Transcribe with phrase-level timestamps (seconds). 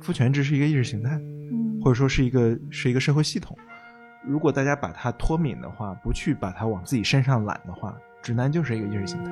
[0.00, 1.20] 父权制是一个意识形态，
[1.82, 3.54] 或者说是一个是一个社会系统。
[4.26, 9.30] 如果大家把它脱敏的话，不去把它往自己身上揽的话，直男就是一个意识形态。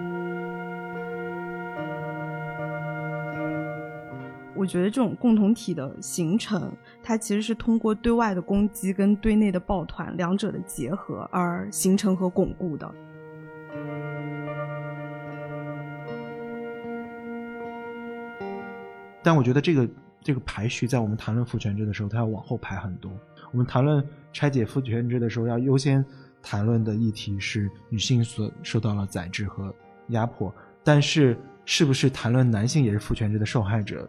[4.55, 6.71] 我觉得这种共同体的形成，
[7.03, 12.95] 它其实是通过对外的攻击跟对内的抱团两者的结合而形成和巩固的。
[19.27, 19.89] 但我觉得这个。
[20.23, 23.09] 这个排序在我们谈论父权制的时候，它要往后排很多。
[23.53, 26.05] 我们谈论拆解父权制的时候，要优先
[26.43, 29.73] 谈论的议题是女性所受到了宰制和
[30.09, 30.53] 压迫。
[30.83, 34.09] 但是，是不是谈论男性也是父权制的受害者，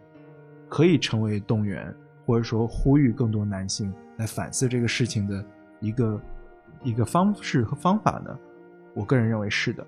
[0.68, 1.94] 可以成为动员
[2.26, 5.46] 或者说呼吁更多男性来反思这个事情的
[5.80, 6.22] 一个
[6.84, 8.36] 一个方式和方法呢？
[8.96, 9.86] 我个人认为是的。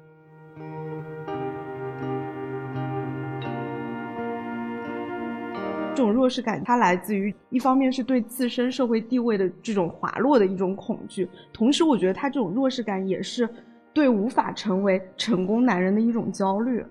[6.00, 13.50] 这种弱势感，它来自于一方面是对自身社会地位的这种滑落的一种恐惧，同时我觉得他这种弱势感也是
[13.94, 16.82] 对无法成为成功男人的一种焦虑。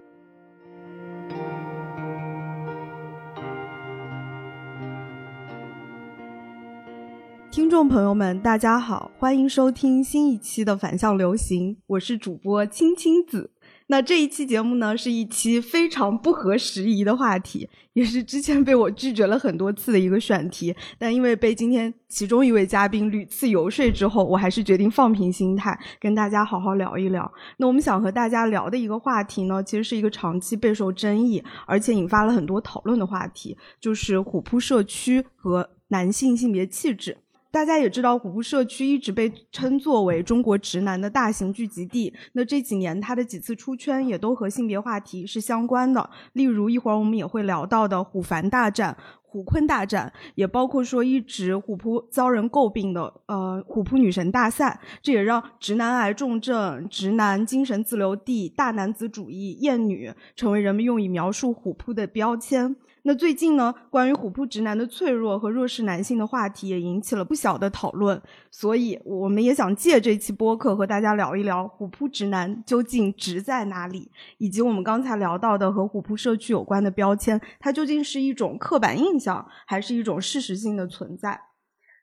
[7.50, 13.52] 听众朋友们，大家好，欢迎收听新一期的反向流行，我是主播青青子。
[13.90, 20.76] 那这一期节目呢，是一期非常不合时宜的话题，也是之前被我拒绝了很多次的一个选题。
[20.98, 27.32] 但因为被今天其中一位嘉宾屡次游说之后，我还是决定放平心态，跟大家好好聊一聊。
[27.56, 37.16] 那我们想和大家聊的一个话题呢，其实是一个长期备受争议，而且引发了很多讨论的话题，就是虎扑社区和男性性别气质。
[37.50, 42.12] 大家也知道，虎扑社区一直被称作为中国直男的大型聚集地。
[42.34, 46.10] 那这几年，他的几次出圈也都和性别话题是相关的。
[46.34, 48.94] 例如，一会儿我们也会聊到的“虎凡大战
[49.28, 54.80] ”“虎坤大战”，也包括说一直虎扑遭人诟病的呃“虎扑女神大赛”。
[55.02, 62.74] 这也让直男癌重症、直男精神自留地、大男子主义、厌女成为人们用以描述虎扑的标签。
[63.02, 68.20] 那最近呢，关于虎扑直男的脆弱和弱势男性的话题也引起了不小的讨论，
[68.50, 81.40] 所以我们也想借这期播客和大家聊一聊虎扑直男究竟直在哪里，以及我们刚才聊到的和虎扑社区有关的标签，它究竟是一种刻板印象，还是一种事实性的存在？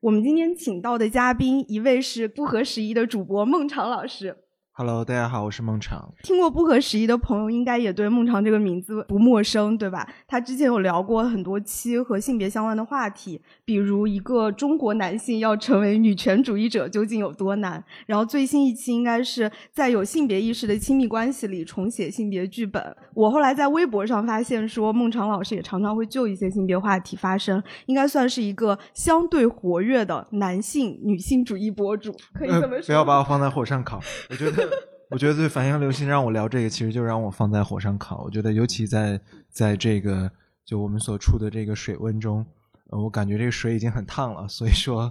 [0.02, 4.45] 我们今天请到的嘉宾，一位是不合时宜的主播孟尝老师。
[4.78, 6.14] Hello，大家好，我是孟尝。
[6.22, 10.06] 听过不合时宜的朋友，应该也对孟尝这个名字不陌生，对吧？
[10.28, 17.82] 他之前有聊过很多期和性别相关的话题，比如一个中国男性要成为女权主义者究竟有多难。
[18.06, 22.84] 然后最新一期应该是在有性别意识的亲密关系里重写性别剧本。
[23.14, 32.88] 我后来在微博上发现说，孟尝老师也常常会就一些性别话题发声，应该算是一个相对活跃的男性女性主义博主，可以这么说。
[32.88, 34.65] 不要把我放在火上烤，我觉得。
[35.16, 38.22] 我觉得对繁星流行让我聊这个，其实就让我放在火上烤。
[38.26, 39.18] 我觉得尤其在
[39.50, 40.30] 在这个
[40.66, 42.46] 就我们所处的这个水温中，
[42.90, 45.10] 我感觉这个水已经很烫了，所以说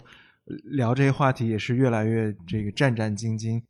[0.64, 3.62] 聊这些话题也是越来越这个战战兢兢。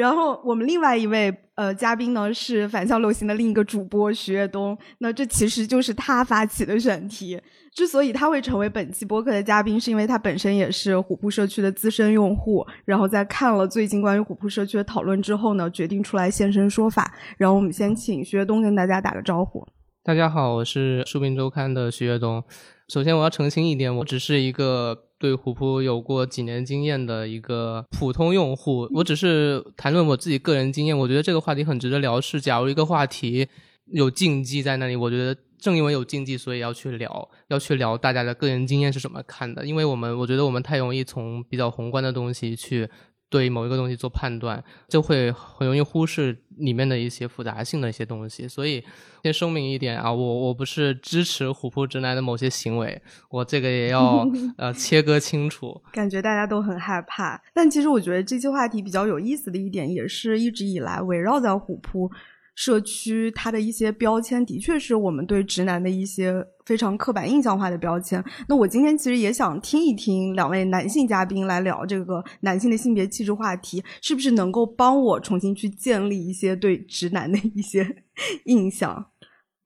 [0.00, 7.38] 然后我们另外一位呃嘉宾呢是反向流行的另一个主播徐跃东，那这其实就是他发起的选题。
[7.74, 17.12] 之所以他会成为本期播客的嘉宾，是因为他本身也是虎扑社区的资深用户，然后在看了最近关于虎扑社区的讨论之后呢，决定出来现身说法。
[17.36, 19.62] 然后我们先请徐跃东跟大家打个招呼。
[20.02, 22.42] 大家好，我是书评周刊的徐跃东。
[22.88, 25.09] 首先我要澄清一点，我只是一个。
[25.20, 30.98] 对虎扑有过几年经验的一个普通用户，我只是谈论我自己个人经验。
[30.98, 32.18] 我觉得这个话题很值得聊。
[32.18, 33.46] 是假如一个话题
[33.92, 39.66] 有禁忌在那里，我觉得正因为有禁忌，所以要去聊，要去聊大家的个人经验是怎么看的。
[39.66, 42.88] 因为我们我觉得我们太容易从比较宏观的东西去。
[43.30, 48.46] 对某一个东西做判断，就会很容易忽视里面的一些复杂性的一些东西。
[48.46, 48.84] 所以
[49.22, 53.00] 先声明一点啊，我我不是支持虎扑直男的某些行为，
[53.30, 54.28] 我这个也要
[54.58, 55.80] 呃切割清楚。
[55.92, 62.10] 感觉大家都很害怕，但其实我觉得这期话题比较有意思的一点，也是一直以来围绕在虎扑。
[62.54, 66.34] 社区它的一些标签，的确是我们对直男的一些
[66.66, 68.22] 非常刻板印象化的标签。
[68.48, 78.04] 那我今天其实也想听一听两位男性嘉宾来聊这个男性的性别气质话题，是不是能够帮我重新去建立一些对直男的一些
[78.44, 79.06] 印象？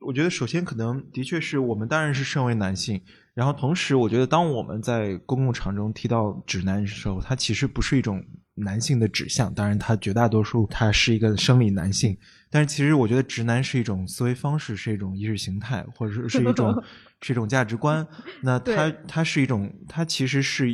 [0.07, 3.01] 我觉得首先可能的确是我们当然是身为男性，
[3.33, 8.23] 然后同时我觉得当我们在公共场中提到直男的时候，它其实不是一种
[8.55, 9.53] 男性的指向。
[9.53, 12.17] 当然，他绝大多数他是一个生理男性，
[12.51, 16.85] 但是其实我觉得直男是一种思维方式，是一种意识形态，或者说是一种
[17.23, 18.07] 是一种价值观。
[18.43, 20.71] 那他他是一种，他其实是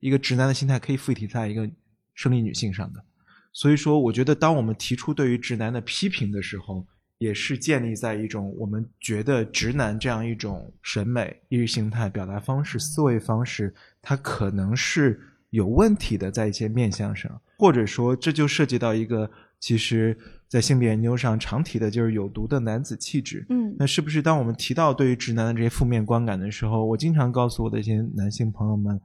[0.00, 1.70] 一个直男的心态，可以附体在一个
[2.14, 3.04] 生理女性上的。
[3.52, 6.86] 所以说，我觉得当我们提出对于直男的批评的时候，
[7.18, 15.20] 也是建立在一种我们觉得直男这样一种审美、意识形态、表达方式、思维方式，它可能是
[15.52, 20.16] 有问题的，在一些面相上，或者说这就涉及到一个，其实，
[20.48, 23.44] 在性别研究上常提的就是有毒的男子气质。
[23.50, 28.98] 嗯，那是不是当我们提到对于直男的这些负面观感的时候，我经常告诉我的一些男性朋友们，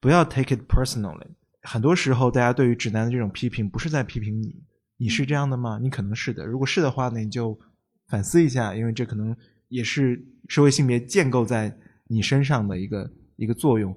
[0.00, 1.28] 不要 take it personally。
[1.62, 4.62] 很多时候，大家对于直男的这种批评，不是在批评你。
[4.96, 5.78] 你是这样的吗？
[5.80, 6.44] 你可能是的。
[6.44, 7.56] 如果是的话，呢你就
[8.08, 9.34] 反思一下，因为这可能
[9.68, 11.72] 也是社会性别建构在
[12.08, 13.96] 你身上的一个一个作用。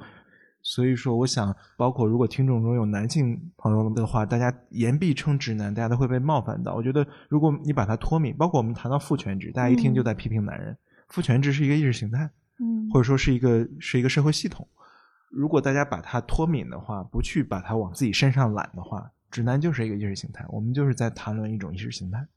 [0.68, 6.76] 所以说，我想，包括如果听众中有男性朋友的话，大家言必称直男，大家都会被冒犯到。
[6.76, 10.78] 我觉得，如果你把它脱敏，包括我们谈到父权制，大家一听就在批评男人。
[11.08, 12.30] 父权制是一个意识形态，
[12.60, 14.68] 嗯，或者说是一个是一个社会系统。
[15.30, 19.10] 如果大家把它脱敏的话，不去把它往自己身上揽的话。
[19.32, 22.28] 直男就是一个意识形态，我们就是在谈论一种意识形态，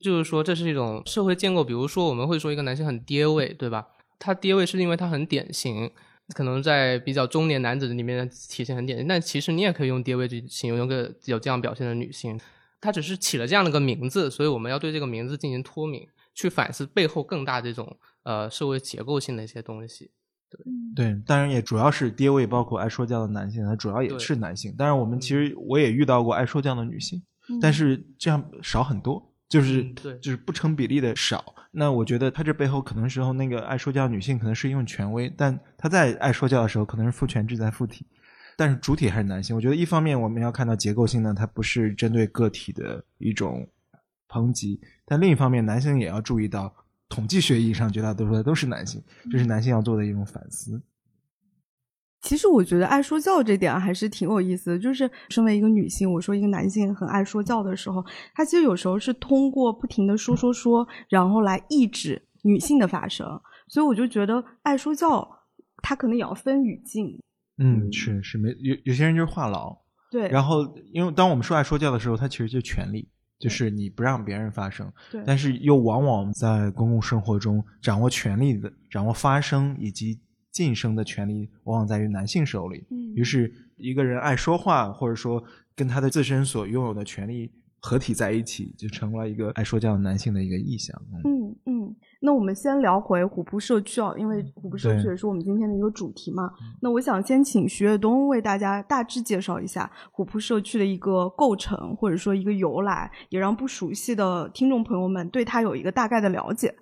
[0.00, 1.62] 就是说这是一种社会建构。
[1.62, 3.88] 比如说，我们会说一个男性很爹味，对吧？
[4.18, 5.90] 他爹味是因为他很典型，
[6.28, 9.06] 可能在比较中年男子里面体现很典型。
[9.06, 12.40] 但其实你也可以用爹味去形容一个有这样表现的女性，
[12.80, 20.10] 她只是起了这样的个名字，所以我们要对这个名字进行脱敏，去反思背后更大这种呃社会结构性的一些东西。
[20.94, 24.72] 对，当然也主要是爹味，包括爱说教的男性，他主要也是男性。
[24.78, 27.20] 当然，我们其实我也遇到过爱说教的女性，
[27.60, 31.54] 但是这样少很多，就是对，就是不成比例的少。
[31.70, 38.06] 那我觉得他这背后可能时候那个爱说教女性可能是一种权威，但他在爱说教的时候可能是父权制在附体，
[38.56, 39.54] 但是主体还是男性。
[39.54, 43.68] 我觉得一方面我们要看到结构性呢，它不是针对个体的一种
[44.28, 46.74] 抨击，但另一方面男性也要注意到。
[47.06, 49.00] 统计学意义上，绝大多数的都是男性，
[49.30, 50.82] 这是男性要做的一种反思。
[52.24, 54.78] 其实我觉得爱说教这点还是挺有意思的。
[54.78, 58.04] 就是身为一个女性，我说一个男性很爱说教的时候，
[58.34, 63.28] 他其实有时候是通过不停的说说说，然后来抑制女性的发声。
[63.68, 65.28] 所以我就觉得爱说教，
[65.82, 67.20] 他可能也要分语境。
[67.58, 69.76] 嗯，是是没有有些人就是话痨。
[70.10, 70.28] 对。
[70.28, 73.08] 然后，因为当我们说爱说教的时候，他其实就权力。
[73.40, 74.90] 就是你不让别人发声，
[75.26, 80.18] 但是又往往在公共生活中掌握权力的、掌握发声以及
[80.54, 82.86] 晋升的权利，往往在于男性手里。
[82.90, 85.42] 嗯于是，一个人爱说话，或者说
[85.76, 90.96] 跟他的自身所拥有的权利合体在一起，就成了一个爱说教的男性的一个意象。
[91.24, 91.96] 嗯嗯。
[92.20, 96.50] 那我们先聊回虎扑社区啊，因为虎扑社区也是我们今天的一个主题嘛。
[96.80, 106.74] 那我想先请徐跃东为大家大致介绍一下虎扑社区的一个构成，或者说一个由来，也让不熟悉的听众朋友们对它有一个大概的了解。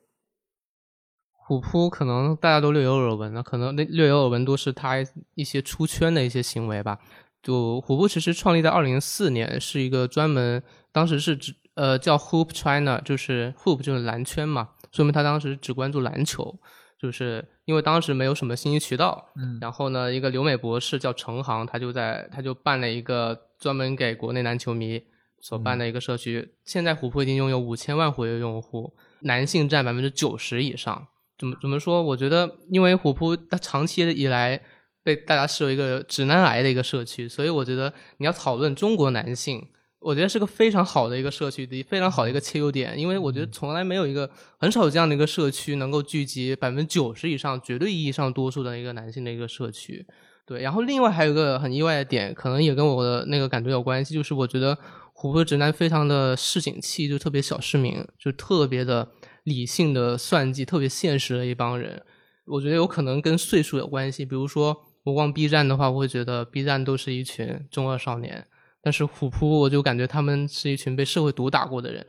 [1.44, 4.96] 虎扑可能大家都略有耳闻了，可能那略有耳闻都是他
[5.34, 6.98] 一些出圈的一些行为吧。
[7.42, 10.62] 就虎扑其实创立在二零零四年，是一个专门
[10.92, 14.70] 当时是指呃叫 Hoop China，就是 Hoop 就是篮圈嘛。
[14.92, 16.56] 说明他当时只关注篮球，
[17.00, 19.32] 就是因为当时没有什么信息渠道。
[19.36, 25.02] 嗯，然后呢，一个留美博士叫程航，他就在他就办了一个专门给国内男球迷
[25.40, 26.54] 所办的一个社区。
[26.64, 31.08] 现在虎扑已经拥有五千万活跃用户，男性占百分之九十以上。
[31.42, 32.00] 怎么怎么说？
[32.00, 34.62] 我觉得，因为虎扑它长期以来
[35.02, 39.66] 被大家视为一个直男癌的一个社区，所以我觉得你要讨论中国男性。
[39.98, 50.06] 我觉得是个非常好的一个社区的非常好的一个切入点，因为我觉得从来没有一个很少有这样的一个社区能够聚集百分之九十以上绝对意义上多数的一个男性的一个社区。
[50.44, 54.76] 对，然后另外还有一个很意外的点，可能也跟我的那个感觉有关系，就是我觉得
[55.12, 59.08] 虎扑直男非常的市井气，就特别小市民，就特别的
[59.44, 62.02] 理性的算计，特别现实的一帮人。
[62.46, 68.46] 我觉得有可能跟岁数有关系，比如说我逛 B 站的话，我会觉得 B 站都是一群中二少年。
[68.82, 72.04] 但是虎扑，我就感觉他们是一群被社会毒打过的人。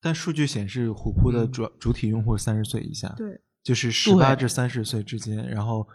[0.00, 5.48] 但数据显示，虎扑的主主体用户三十岁以下，对，就是十八至三十岁之间。
[5.48, 5.86] 然后，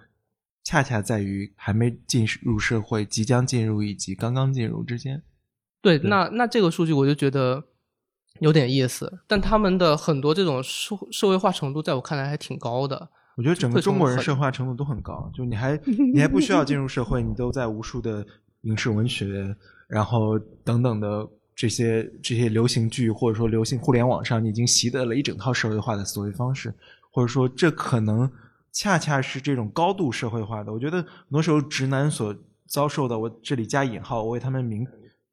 [0.63, 5.21] 恰恰在于还没进入社会、即将进入以及刚刚进入之间。
[5.81, 7.61] 对，那那这个数据我就觉得
[8.39, 9.19] 有点意思。
[9.27, 13.09] 但他们的很多这种社社会化程度，在我看来还挺高的。
[13.37, 15.79] 我觉得整个中国人社会化程度都很高，就你还
[16.13, 18.25] 你还不需要进入社会，你都在无数的
[18.61, 19.55] 影视文学。
[19.87, 26.73] 然后等等的这些这些流行剧，或者说流行互联网上，你已经习得了一整套社会化的思维方式，
[27.11, 28.27] 或者说这可能
[28.71, 30.73] 恰恰是这种高度社会化的。
[30.73, 32.35] 我觉得很多时候直男所
[32.67, 34.83] 遭受的，我这里加引号，我为他们鸣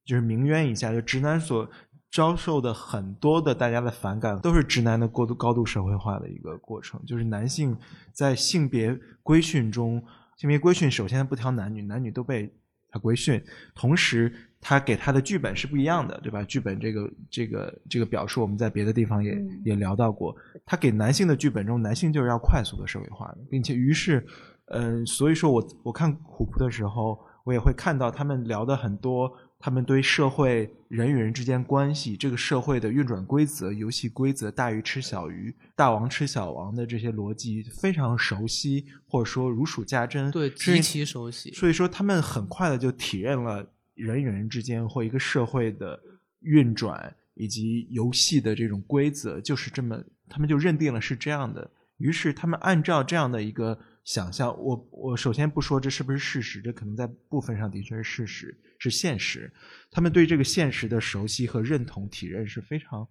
[0.04, 1.66] 就是鸣冤一下，就直男所
[2.12, 7.02] 遭受的很多的大家的反感，都是直男的过度高度社会化的一个过程。
[7.06, 7.74] 就是男性
[8.12, 10.04] 在性别规训中，
[10.36, 12.52] 性别规训首先不挑男女，男女都被
[12.90, 13.42] 他规训，
[13.74, 16.44] 同时他给他的剧本是不一样的，对吧？
[16.44, 20.36] 剧本这个这个这个表述，我们在别的地方也、嗯也聊到过。
[20.66, 24.22] 他给男性的剧本中，男性就是要快速的社会化的，并且于是，
[24.66, 41.52] 呃，所以说我我看虎扑的时候，我也会看到他们聊的很多，他们对社会人与人之间关系，这个社会的运转规则、游戏规则，大鱼吃小鱼，大王吃小王的这些逻辑非常熟悉，或者说如数家珍，对，极其熟悉。
[41.52, 43.64] 所以说，他们很快的就体认了
[43.94, 45.96] 人与人之间或一个社会的
[46.40, 49.96] 运转以及游戏的这种规则，就是这么，
[50.28, 51.70] 他们就认定了是这样的。
[51.98, 59.52] 于是，他们按照这样的一个想象，我我首先不说这是不是事实，这可能在部分上的确是事实，是现实。
[59.90, 63.04] 他们对这个现实的熟悉和认同体认是非常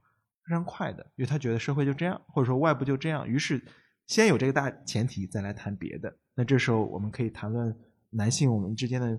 [0.46, 3.28] 非常快的，因为他觉得社会就这样，或者说外部就这样。
[3.28, 3.64] 于是，
[4.06, 6.14] 先有这个大前提，再来谈别的。
[6.36, 7.74] 那这时候我们可以谈论
[8.10, 9.18] 男性我们之间的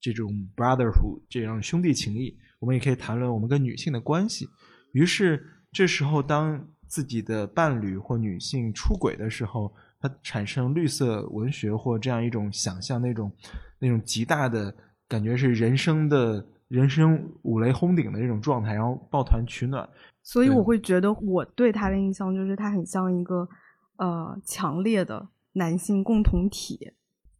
[0.00, 4.46] 这种 brotherhood 这样兄弟情谊，我们也可以谈论我们跟女性的关系。
[4.92, 13.32] 于是这时候，当自己的伴侣或女性出轨的时候，它产生绿色文学或这样一种想象，那种
[13.78, 14.74] 那种极大的
[15.08, 19.88] 感觉是人生的人生五雷轰顶的这种状态，然后抱团取暖。
[20.22, 23.48] 所以我会觉得我对他的印象就是他很像一个
[23.96, 26.92] 呃强烈的男性共同体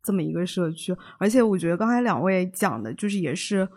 [0.02, 3.68] 这么一个社区，而且我觉得刚才两位讲的就是也是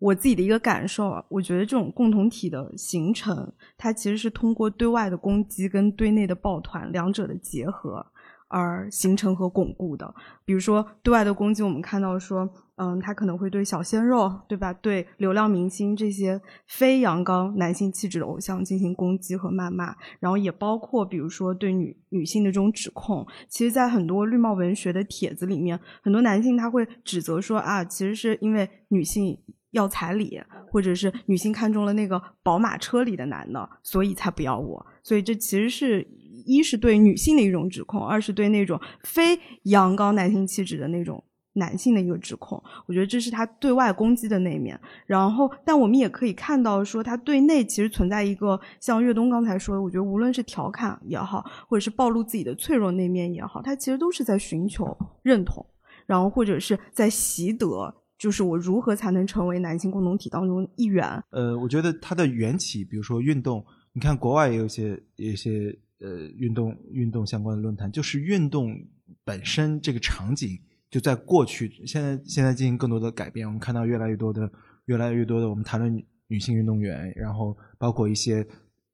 [0.00, 8.04] 我自己的一个感受啊，我觉得这种共同体的形成，它其实是通过对外的攻击跟对内的抱团两者的结合。
[8.52, 14.70] 而形成和巩固的，比如说对外的攻击，我们看到说，嗯，他可能会对小鲜肉，对吧？
[14.74, 23.26] 对流量明星这些非阳刚男性气质的偶像进行攻击和谩骂，然后也包括比如说对女女性的这种指控。
[23.48, 29.38] 其实，在很多绿帽文学的帖子里面，很多男性他会指责说啊，其实是因为女性
[29.70, 30.38] 要彩礼，
[30.70, 34.84] 或者是女性看中了那个宝马车里的男的，所以才不要我。
[35.02, 36.06] 所以这其实是
[36.46, 41.22] 一是对女性的一种指控，二是对那种非阳刚男性气质的那种
[41.54, 42.62] 男性的一个指控。
[42.86, 44.78] 我觉得这是他对外攻击的那一面。
[45.06, 55.64] 然后，但我们也可以看到说，他对内其实存在一个像岳东刚才说的，我觉得无论是调侃也好，或者是暴露自己的脆弱那面也好，他其实都是在寻求认同，
[56.06, 57.94] 然后或者是在习得。
[58.18, 61.04] 就是我如何才能成为男性共同体当中一员？
[61.30, 68.76] 呃，我觉得它的缘起，比如说运动，你看国外也有些有些呃运动运动相关的论坛，就是运动
[69.24, 74.50] 本身这个场景就在过去，现在现在进行更多的改变，我们看到越来越多的
[74.86, 78.46] 越来越多的我们谈论女性运动员，然后包括一些。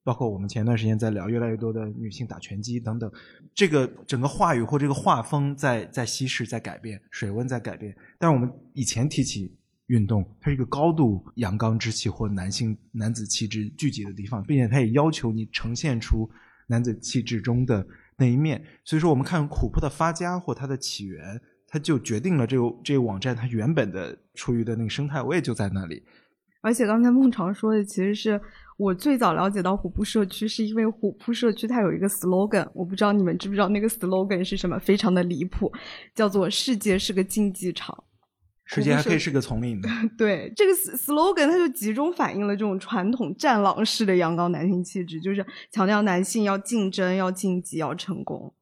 [0.04, 3.12] 包括我们前段时间在聊越来越多的女性打拳击等等，
[3.54, 7.94] 这个整个话语或这个画风在在稀释、在改变，水温在改变。
[8.18, 9.54] 但是我们以前提起
[9.88, 16.26] 运动，它是一个高度阳刚之气或男性男子气质聚集的地方，并且它也要求你呈现出
[16.68, 18.64] 男子气质中的那一面。
[18.84, 26.02] 所以说，我们看虎扑的发家或它的起源，它就决定了这个这个网站它原本的处于的那个生态位就在那里。
[26.60, 28.40] 而且刚才孟常说的，其实是
[28.76, 35.72] 我最早了解到虎扑社区，是因为虎扑社区它有一个 slogan，我不知道你们知不知道那个 slogan 是什么，非常的离谱，
[36.14, 37.96] 叫做“世界是个竞技场”。
[38.70, 39.88] 世界还可以是个丛林的。
[40.18, 48.54] 对，这个 slogan 它就集中反映了这种传统战狼式的阳刚男性气质，就是强调男性要竞争、要晋级、要成功。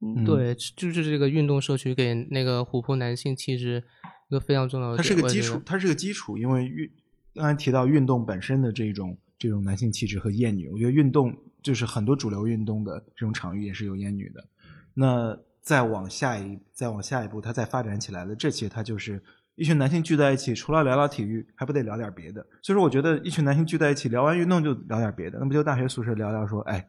[0.00, 3.82] 嗯对，就是这个运动社区给那个琥珀男性气质
[4.28, 6.90] 一个非常重要的点，它是个基础它是个基础，因为运
[7.34, 14.46] 刚才提到运动本身的这种这种男性气质和厌女，我觉得运动就是很多主流运动的这种场域也是有厌女的。
[14.92, 19.22] 那再往下一再往下一步，它再发展起来了，这些它就是
[19.56, 22.44] 一群男性聚在一起，除了聊聊体育，还不得聊点别的。
[22.62, 26.84] 所以说，我觉得一群男性聚在一起，聊完运动就聊点别的，那不就大学宿舍聊聊说，哎，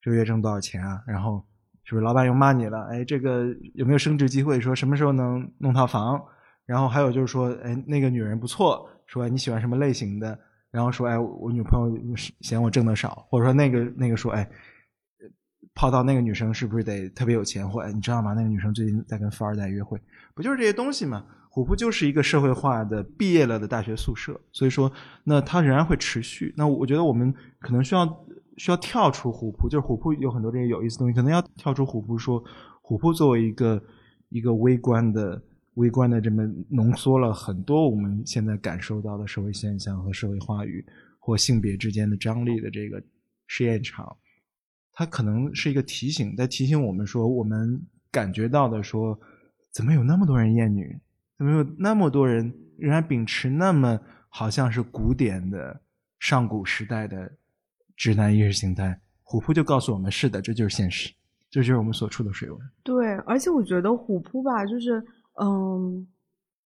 [0.00, 1.02] 这个月挣多少钱啊？
[1.06, 1.42] 然后
[1.84, 2.82] 是不是老板又骂你了？
[2.90, 4.60] 哎，这个有没有升职机会？
[4.60, 6.22] 说什么时候能弄套房？
[6.66, 10.38] 然后还有就是说，哎，那个女人不错，说你喜欢什么类型的？
[10.70, 14.48] 然后说，哎，我女朋友嫌我挣的少，或者说那个那个说，哎，
[15.74, 17.68] 泡到那个女生是不是得特别有钱？
[17.68, 18.32] 或哎，你知道吗？
[18.34, 20.00] 那个女生最近在跟富二代约会，
[20.34, 21.24] 不就是这些东西吗？
[21.54, 24.90] 虎扑就是一个社会化的毕业了的大学宿舍，所以说，
[25.22, 26.50] 那它仍然会持续。
[26.56, 28.06] 那我觉得我们可能需要
[28.56, 32.42] 需要跳出虎扑，就是虎扑有很多这些有意思东西，可能要跳出虎扑说，
[32.80, 33.82] 虎扑作为一个
[34.30, 35.42] 一个微观的
[35.74, 40.82] 微观的这么浓缩了很多我们现在感受到的社会现象和社会话语
[41.18, 42.98] 或性别之间的张力的这个
[43.46, 44.16] 试验场，
[44.94, 47.78] 它可能是一个提醒，在提醒我们说，我们
[48.10, 49.20] 感觉到的说，
[49.70, 50.98] 怎么有那么多人厌女，
[51.36, 53.98] 怎么有那么多人仍然秉持那么
[54.28, 55.80] 好像是古典的
[56.18, 57.32] 上古时代的
[57.96, 59.00] 直男意识形态？
[59.22, 61.12] 虎扑就告诉我们，是的，这就是现实，
[61.50, 62.58] 这就是我们所处的水温。
[62.82, 65.02] 对，而且我觉得虎扑吧，就是
[65.40, 66.06] 嗯，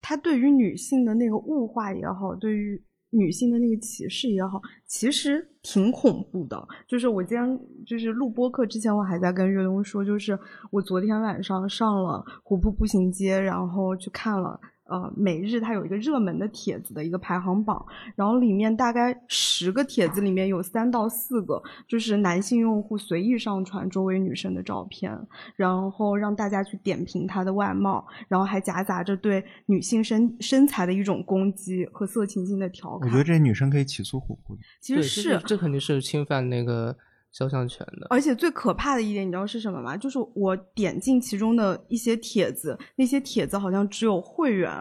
[0.00, 6.68] 他对于女性的那个物化也好，对于女性的那个歧视也好，其实挺恐怖的。
[6.86, 10.38] 就是我今天就是录播课之前，我还在跟岳东说，就是
[10.70, 14.60] 我昨天晚上上了虎扑步行街，然后去看了。
[14.88, 25.18] 呃，每日它有一个热门的帖子的一个排行榜，然后里面大概十个帖子里面有三到四个就是男性用户随意上传周围女生的照片，
[25.56, 33.08] 然后让大家去点评她的外貌，然后还夹杂着对女性身身材的一种攻击和色情性的调侃。
[33.08, 36.96] 我觉得这些女生可以起诉虎扑的，其实是这肯定是侵犯那个。
[37.36, 39.94] 肖像权的，而且最可怕的一点，你知道是什么吗？
[39.94, 44.72] 就是我点进其中的一些帖子，那些帖子好像只有会员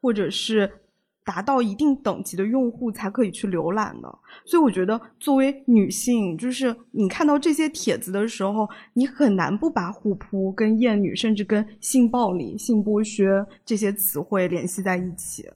[0.00, 0.70] 或者是
[1.22, 4.08] 达到一定等级的用户才可以去浏览的。
[4.46, 15.46] 所以我觉得，作为女性，就是你看到这些帖子的时候，你很难不把虎扑跟厌女，甚至跟性暴力、性剥削这些词汇联系在一起。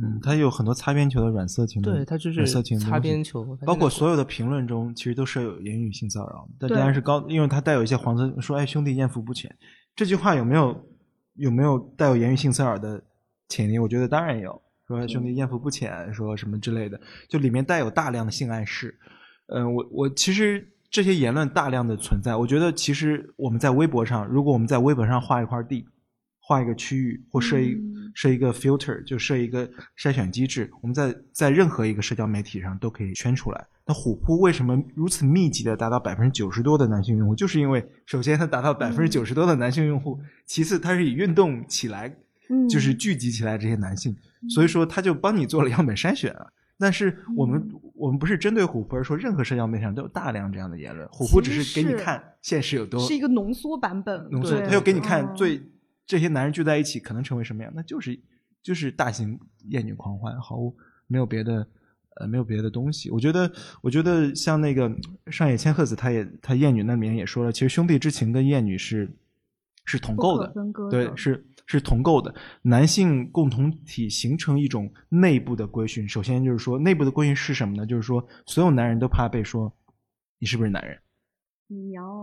[0.00, 6.48] 嗯，它有很多擦边球的软色情，对，它就是色情擦边球，包括所有的评论中，其实都是有言语性骚扰。
[6.56, 9.52] 但当然是高，因为它带有一些黄色，说“哎，兄弟，艳福不浅”，
[9.96, 10.84] 这句话有没有
[11.34, 13.02] 有没有带有言语性骚扰的
[13.48, 13.76] 潜力？
[13.76, 18.96] 我觉得当然有，说“兄弟，艳福不浅”，说什么之类的，就里面带有大量的性暗示。
[19.48, 25.84] 嗯，我我其实这些言论大量的存在，我觉得其实我们在微博上，如果我们在微博上画一块地。
[26.48, 27.76] 画一个区域或设一
[28.14, 33.66] 设一个 filter，就设一个筛选机制，我们在在任何一个社交媒体上都可以圈出来。
[33.86, 37.34] 那虎扑为什么如此密集的达到百分之九十多的男性用户？
[37.34, 42.16] 就是因为首先它达到百分之九十多的男性用户，其次它是以运动起来，
[42.70, 44.16] 就是聚集起来这些男性，
[44.48, 46.46] 所以说它就帮你做了样本筛选啊。
[46.78, 47.62] 但是我们
[47.94, 55.60] 我们不是针对虎扑，而说任何社交媒体上都有大量这样的言论，虎扑只是给你看现实有多是一个浓缩版本，浓缩，他又给你看最。
[56.08, 57.70] 这些男人聚在一起可能成为什么样？
[57.76, 58.18] 那就是
[58.62, 60.74] 就是大型厌女狂欢，毫无
[61.06, 61.68] 没有别的
[62.16, 63.10] 呃没有别的东西。
[63.10, 64.90] 我觉得我觉得像那个
[65.30, 69.14] 上野千鹤子，她也她厌女那里面也说了，其实兄弟之情跟厌女是
[69.84, 70.54] 是同构的，
[70.90, 72.34] 对，是是同构的。
[72.62, 77.84] 男性共同体形成一种内部的规训，首先就是说内部的规训是什么呢？
[77.84, 79.70] 就是说所有男人都怕被说
[80.38, 80.98] 你是不是男人。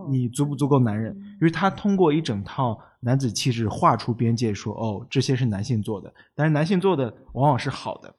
[0.10, 1.16] 你足不足够男人？
[1.16, 8.16] 因为他通过一整套男子气质画出边界，说哦，这些是男性做的，但是男性做的往往是好的，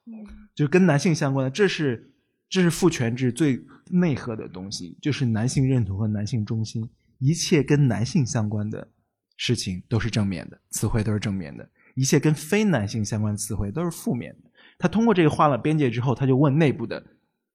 [0.55, 2.09] 就跟男性相关的，这是
[2.49, 8.87] 这是父权制最内核的东西，就是男性认同和男性中心，一切跟男性相关的
[9.37, 14.51] 事情都是正面的，词汇都是正面的，一切跟非男性相关的词汇都是负面的。
[14.79, 17.05] 他通过这个画了边界之后，他就问内部的，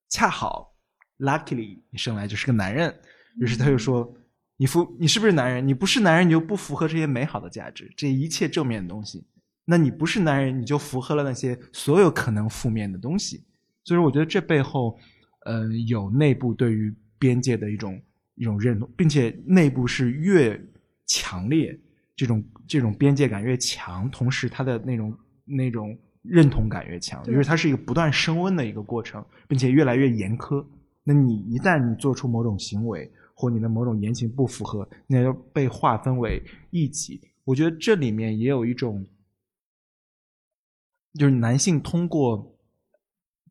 [0.09, 0.75] 恰好
[1.19, 2.93] ，luckily，你生来就是个男人。
[3.39, 4.13] 于是他就说
[4.61, 5.67] ：“你符你是不是男人？
[5.67, 9.25] 你不是男人，你就不符合这些美好的价值，这一切正面的东西。
[9.65, 13.43] 那你不是男人，你就符合了那些所有可能负面的东西。
[13.83, 14.95] 所以说，我觉得这背后，
[15.47, 17.99] 呃，有内部对于边界的一种
[18.35, 20.63] 一种认同，并且内部是越
[21.07, 21.75] 强烈，
[22.15, 30.63] 这种这种边界感越强，同时他的那种那种认同感越强，因为它是一个不断升温的一个过程，并且越来越严苛。
[31.03, 37.19] 那你一旦你做出某种行为，或你的某种言行不符合，那就被划分为异己。
[37.43, 39.03] 我觉得这里面也有一种，
[41.15, 42.55] 就是男性通过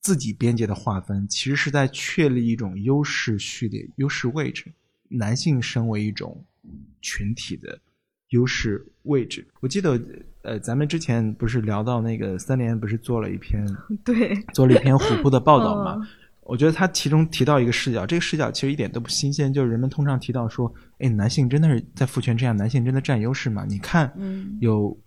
[0.01, 4.73] 自己边界的划分，其实是在确立一种优势序列、优势位置。
[5.09, 6.45] 男性身为一种
[7.03, 7.81] 群体的
[8.29, 9.45] 优势位置。
[9.59, 10.01] 我记得，
[10.43, 13.67] 呃，咱们之前不是聊到那个三联，不是做了一篇
[14.07, 15.99] 对，做了一篇虎扑的报道嘛？
[16.51, 23.65] 我觉得他其中提到一个视角，这个视角其实一点都不新鲜，就是人们通常提到说，哎，男性真的是在父权之下，男性真的占优势吗？
[23.69, 24.13] 你看，
[24.61, 24.99] 有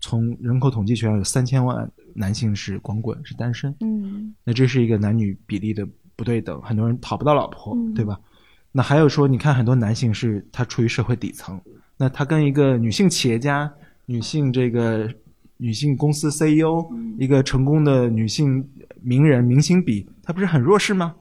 [0.00, 8.18] 从人口统计学上有三千万男性是光棍，是单身，嗯，那这是一个男女比例的不对等，很多人讨不到老婆，对吧？
[8.72, 11.60] 那还有说，你看很多男性是他处于社会底层，
[11.96, 13.72] 那他跟一个女性企业家、
[14.06, 15.08] 女性这个
[15.58, 16.84] 女性公司 CEO，
[17.20, 18.68] 一个成功的女性。
[19.04, 21.14] 名人明星比他不是很弱势吗？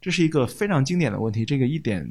[0.00, 1.44] 这是一个非常经典的问题。
[1.44, 2.08] 这个一点，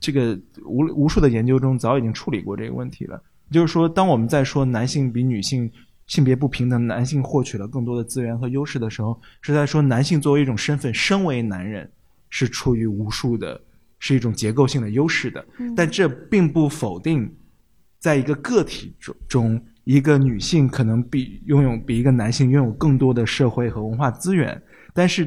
[0.00, 3.22] 这个无无数的研究中早已经处理过这个问题了。
[3.50, 5.70] 就是说，当我们在说男性比女性
[6.06, 11.90] 性别不平等，男性获取了更多的资源和优势的时候，是在说男性作为一种身份，身为男人
[12.30, 13.60] 是处于无数的，
[13.98, 15.44] 是一种结构性的优势的。
[15.76, 17.32] 但这并不否定，
[17.98, 24.60] 在一个个体中中，一个女性可能比拥有比一个男性拥有更多的社会和文化资源，
[24.92, 25.26] 但是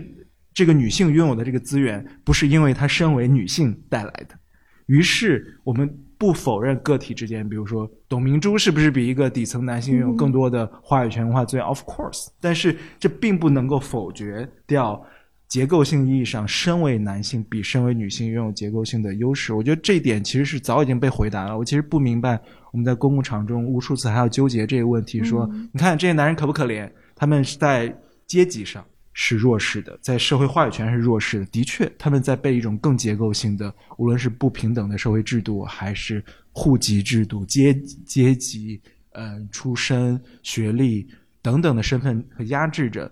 [0.54, 4.38] 这个女性拥有的这个资源，不是因为她身为女性带来的。
[4.86, 5.90] 于是我们。
[6.20, 15.02] 不否认个体之间，比如说董明珠是不是比一个底层男性拥有更多的话语权、文化资源？Of course，但是这并不能够否决掉
[15.48, 19.54] 结构性意义上身为男性比身为女性拥有结构性的优势。
[19.54, 21.58] 我觉得这一点其实是早已经被回答了。
[21.58, 22.38] 我其实不明白
[22.72, 26.90] 我们在公共场中无数次还要纠结这个问题，说你看这些男人可不可怜？
[27.16, 27.96] 他们是在
[28.28, 28.86] 阶级上。
[29.22, 31.46] 是弱势的，在社会话语权是弱势的。
[31.48, 37.74] 的确，他们在被一种更结构性的，无论是不平等的社会制度，还是户籍制度、阶
[38.06, 41.06] 阶级、嗯出身、学历
[41.42, 43.12] 等等的身份和压制着。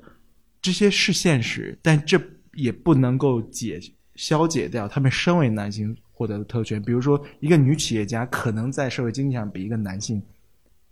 [0.61, 2.17] 这些是现实，但这
[2.53, 3.77] 也不能够解
[4.15, 6.81] 消解掉他们身为男性获得的特权。
[6.81, 10.19] 比如说，一个女企业家可能在社会经济上比一个男性，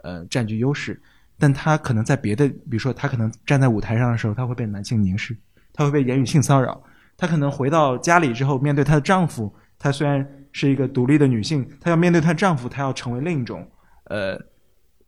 [0.03, 1.01] 呃，占据优势。
[1.39, 5.35] 但她可能在别的，比如说，她可能站在舞台上的时候，她会被男性凝视，
[5.73, 6.79] 她会被言语性骚扰。
[7.17, 13.67] 她可能回到家里之后，面对她的丈夫，她虽然是一个独立的女性，她要面对她丈夫，她要成为另一种，
[14.05, 14.39] 呃，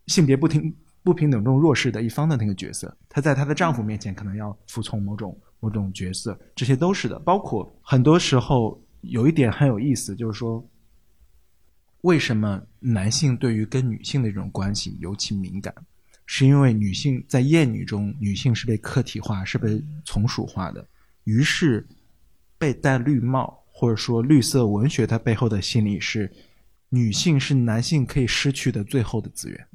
[0.07, 2.93] 性别不平不平等中弱势的一方的那个角色。
[3.07, 7.17] 她在她的丈夫面前，可能要服从某种某种角色，这些都是的。
[7.19, 10.65] 包括很多时候有一点很有意思，就是说，
[12.01, 15.73] 为什么男性对于跟女性的这种关系尤其敏感？
[16.25, 20.85] 是因为女性在厌女中，女性是被客体化、是被从属化的，
[21.23, 21.87] 于是
[22.57, 26.29] 被戴绿帽，或者说绿色文学它背后的心理是，
[26.89, 29.67] 女性是男性可以失去的最后的资源。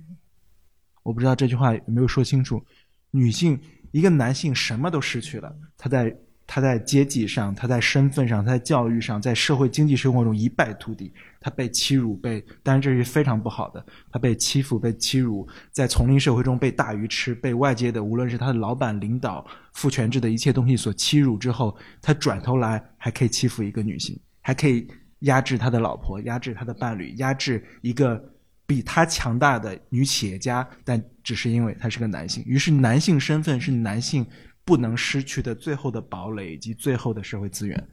[1.03, 2.63] 我不知道这句话有没有说清楚。
[3.11, 3.59] 女性
[3.91, 6.15] 一个男性什么都失去了，他在。
[6.55, 11.11] 他在阶级上，他在身份上，他在教育上，在社会经济生活中一败涂地。
[11.41, 13.83] 他被欺辱，被当然这是非常不好的。
[14.11, 24.87] 他被欺负，被欺辱，在丛林社会中被大鱼吃，被外界的无论是他的老板、领导、父权制的一切东西所欺辱之后，他转头来还可以欺负一个女性，还可以
[25.21, 28.23] 压制他的老婆，压制他的伴侣，压制一个
[28.67, 32.45] 比他强大的女企业家，但只是因为他是个男性。
[32.47, 34.27] 于是，男性身份是男性。
[34.65, 37.89] 不能失去的最后的堡垒以及最后的社会资源，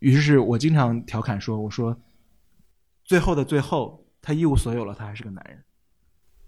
[0.00, 1.96] 于是我经常调侃说：“我说，
[3.04, 5.62] 最后的最后，他一无所有了，他还是个男人，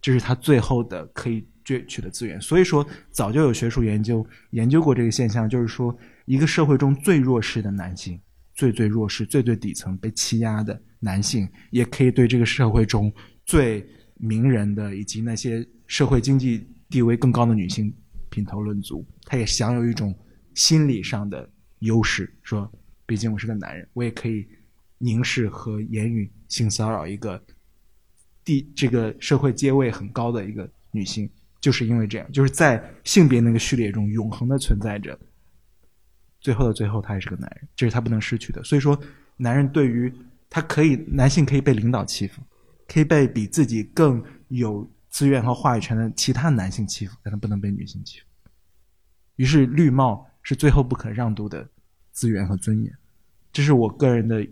[0.01, 2.41] 这是他最后的可以攫取的资源。
[2.41, 5.97] 所以说，早就有学术研究研究过这个现象，就是说，
[6.27, 8.21] 一个社会中最弱势的男性，
[8.55, 13.13] 最最弱势、最最底层被欺压的男性，也可以对这个社会中
[13.47, 17.95] 最名人的以及那些社会经济地位更高的女性。”
[18.31, 20.15] 品头论足，他也享有一种
[20.55, 21.49] 心理上的
[21.81, 22.71] 优势，说，
[23.07, 24.47] 毕竟我是个男人，我也可以
[24.99, 27.43] 凝视和言语性骚扰一个
[28.45, 35.19] 地这个社会阶位很高的一个女性，就是因为这样，就是在性别那个序列中永恒的存在着。
[36.41, 38.63] 最后的最后，他还是个男人，这是他不能失去的。
[38.65, 38.99] 所以说，
[39.37, 40.13] 男人对于
[40.51, 42.43] 他可以，男性可以被领导欺负，
[42.87, 44.89] 可以被比自己更有。
[45.11, 48.27] 资源和话语权的其他男性欺负，但他不能被女性欺负。
[49.37, 51.69] 于是绿帽是最后不可让渡的
[52.11, 52.93] 资源和尊严。
[53.53, 54.47] 这是我个人的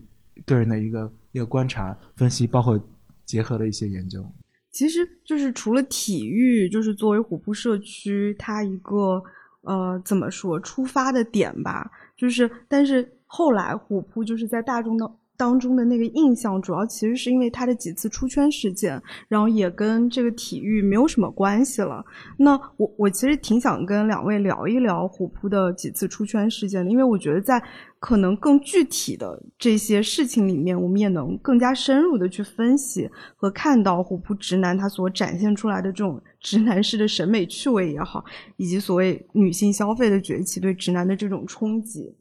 [0.44, 2.80] 个人的一个一个观察分析，包括
[3.24, 4.24] 结合的一些研究。
[4.70, 9.22] 其实就是除了体育，就是作为虎扑社区它一个
[9.62, 11.90] 呃怎么说出发的点吧。
[12.16, 15.10] 就是但是后来虎扑就是在大众的。
[15.36, 22.04] 当中的那个印象，主要其实是因为他的几次出圈事件，然后也跟这个体育没有什么关系了。
[22.38, 27.62] 那我我其实挺想跟两位聊一聊虎扑的几次出圈事件的，因为我觉得在
[27.98, 38.24] 可能更具体的这些事情里面，我们也能更加深入的去分析和看到虎扑直男他所展现出来的这种直男式的审美趣味也好，
[38.56, 42.14] 以及所谓女性消费的崛起对直男的这种冲击，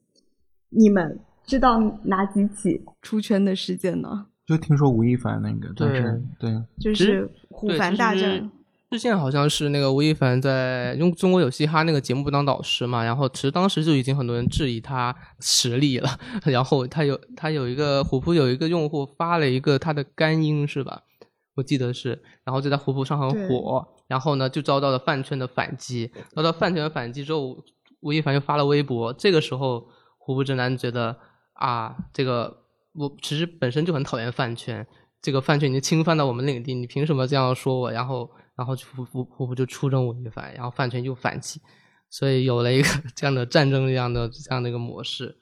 [0.70, 1.20] 你们。
[1.46, 4.28] 知道哪几起出圈的事件呢？
[4.46, 5.90] 就听说吴亦凡那个，对
[6.38, 8.52] 对，就是虎凡大战。
[8.92, 16.08] 之前好像是那个吴亦凡在用《中国有嘻哈》那个节目当导师嘛，然后其实当时就已经很多人质疑他实力了。
[16.44, 21.02] 然后他有他有一个虎扑有一个用户发了一个他的干音是吧？
[21.56, 26.12] 我记得是，然后就在虎扑上很火，然后呢就遭到了饭圈的反击。
[26.36, 27.58] 遭到饭圈的反击之后，
[28.02, 29.12] 吴亦凡又发了微博。
[29.12, 29.88] 这个时候
[30.20, 31.18] 虎扑直男觉得。
[31.56, 32.64] 啊，这个
[32.94, 34.86] 我其实本身就很讨厌饭圈，
[35.22, 37.92] 这个饭圈已经侵犯到我们领地，你凭什么这样说我？
[37.92, 41.62] 然后然后虎虎虎扑就出征我一番，然后饭圈就反击，
[42.10, 45.38] 所以有了一个 这样的战争一样的这样的一个模式，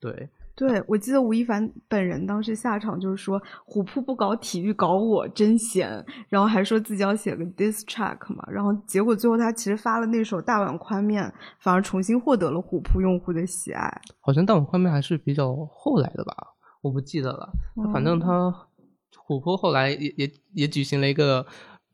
[0.00, 0.30] 对。
[0.56, 14.00] 对，我记得吴亦凡本人当时下场就是说虎扑不搞体育搞我真闲，然后还说自己要写个 diss track 嘛，然后结果最后他其实发了那首大碗宽面，反而重新获得了虎扑用户的喜爱。
[14.20, 16.34] 好像大碗宽面还是比较后来的吧，
[16.82, 17.52] 我不记得了。
[17.92, 18.52] 反正他
[19.18, 21.44] 虎扑后来也也也举行了一个。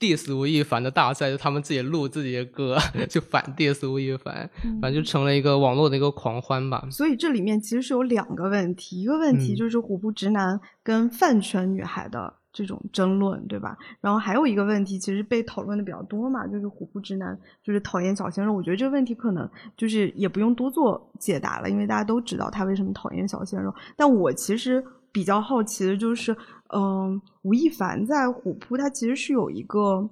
[0.00, 2.78] Diss 吴亦凡的大赛，就他们自己录自己的歌，
[3.10, 4.48] 就反 diss 吴亦凡，
[4.80, 6.88] 反正就成了一个网络的一个狂欢吧。
[6.90, 13.76] 所以这里面其实是有两个问题，一个问题就是虎扑直男跟饭圈女孩的这种争论，对吧？
[14.00, 18.54] 然后还有一个问题，其实被讨论的比较多嘛，就是虎扑直男就是讨厌小鲜肉。
[18.54, 23.74] 我觉得这个问题可能就是也不用多做解答了，因为大家都知道他为什么讨厌小鲜肉。
[23.96, 24.82] 但我其实
[25.12, 26.34] 比较好奇的就是。
[26.74, 30.08] 嗯，吴亦凡在虎扑，他其实是有一个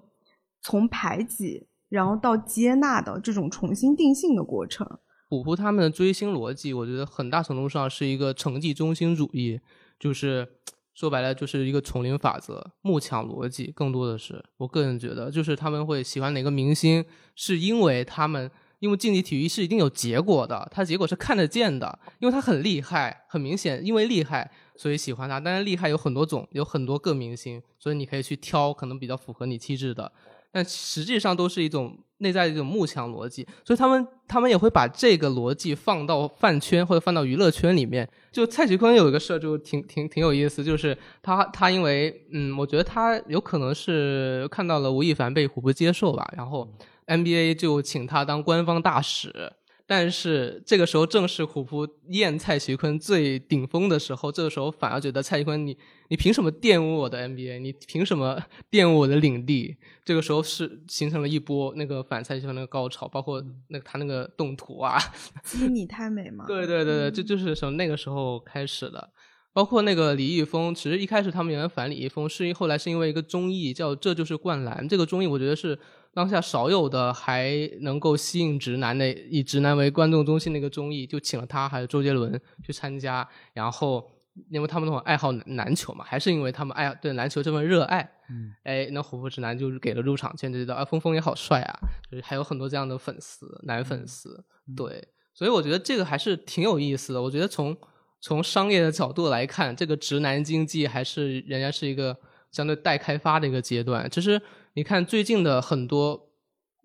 [0.60, 4.98] 从排挤然后到接纳的这种重新定性的过程。
[5.28, 9.60] 虎扑他们的追星逻辑，我觉得很大程度上是一个成绩中心主义，
[9.98, 10.48] 就是
[10.94, 18.50] 说白了就是一个丛林法则、慕强逻辑，更多的是我个人觉得，就是他们会喜欢哪个明星，是因为他们。
[18.80, 25.40] 因为竞技体育是一定有结果的，它结果是看得见的，因为它很厉害，很明显，因为厉害所以喜欢他。
[25.40, 30.12] 当然，厉害有很多种，有很多个明星，所以你可以去挑可能比较符合你气质的。
[30.50, 38.08] 但实际上都是一种内在的一种慕强逻辑，所以他们他们也会把这个逻辑放到饭圈或者放到娱乐圈里面。
[38.32, 46.66] 就蔡徐坤有一个事就挺挺挺有意思，就是他他因为嗯，我觉得他有可能是看到了吴亦凡被虎扑接受吧，然后。
[47.08, 49.52] NBA 就请他当官方大使，
[49.86, 55.74] 但是这个时候正是虎扑厌蔡徐坤最顶峰的时候，这个时候反而觉得蔡徐坤你
[56.10, 57.60] 你凭什么玷污我的 NBA？
[57.60, 58.38] 你凭什么
[58.70, 59.74] 玷污我的领地？
[60.04, 64.98] 这个时候是形成了一波那个反蔡徐坤那个高潮，包括那个他那个动图啊，
[65.42, 66.44] 鸡你太美吗？
[66.46, 69.08] 对对对对，这就是从那个时候开始的。
[69.54, 75.78] 包括那个李易峰，其实一开始他们原来反李易峰，是因后来是因为一个综艺叫《这就是灌篮》，这个综艺我觉得是。
[76.18, 77.52] 当下少有的还
[77.82, 83.24] 能够吸引直男的，以直男为观众中心的一个综艺，就请了他还有周杰伦去参加。
[83.52, 84.04] 然后，
[84.50, 88.00] 因为他们那种爱好篮球嘛，还是因为他们爱对篮球这份热爱，
[88.30, 91.78] 嗯，哎，那虎扑直男就是给了入场券，就觉得啊，峰峰也好帅啊，
[92.10, 94.44] 就是还有很多这样的粉丝，男粉丝，
[94.76, 97.22] 对，所以我觉得这个还是挺有意思的。
[97.22, 97.76] 我觉得从
[98.20, 102.18] 从商业的角度来看，这个直男经济还是仍然是一个
[102.50, 104.42] 相对待开发的一个阶段，其实。
[104.78, 106.30] 你看最近的很多，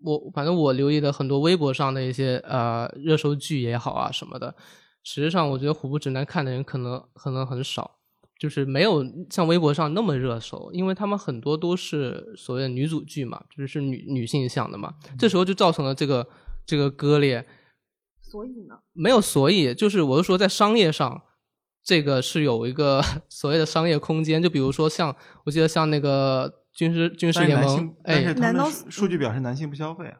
[0.02, 4.52] 我反正我留意的很多微博上的一些呃热搜剧也好啊什么的，
[5.04, 7.98] 实际上我觉得虎扑直男看的人可能可能很少，
[8.36, 16.26] 就是没有像微博上那么热搜，因为他们很多都是所谓的女主剧嘛，就是女女性向的嘛，这时候就造成了这个
[16.66, 17.46] 这个割裂。
[18.20, 18.80] 所以呢？
[18.92, 21.22] 没有所以，就是我是说在商业上，
[21.84, 26.63] 这个是有一个 所谓的商业空间，就比如说像我记得像那个。
[26.74, 30.18] 军事军事联盟，哎，难道数据表示男性不消费啊？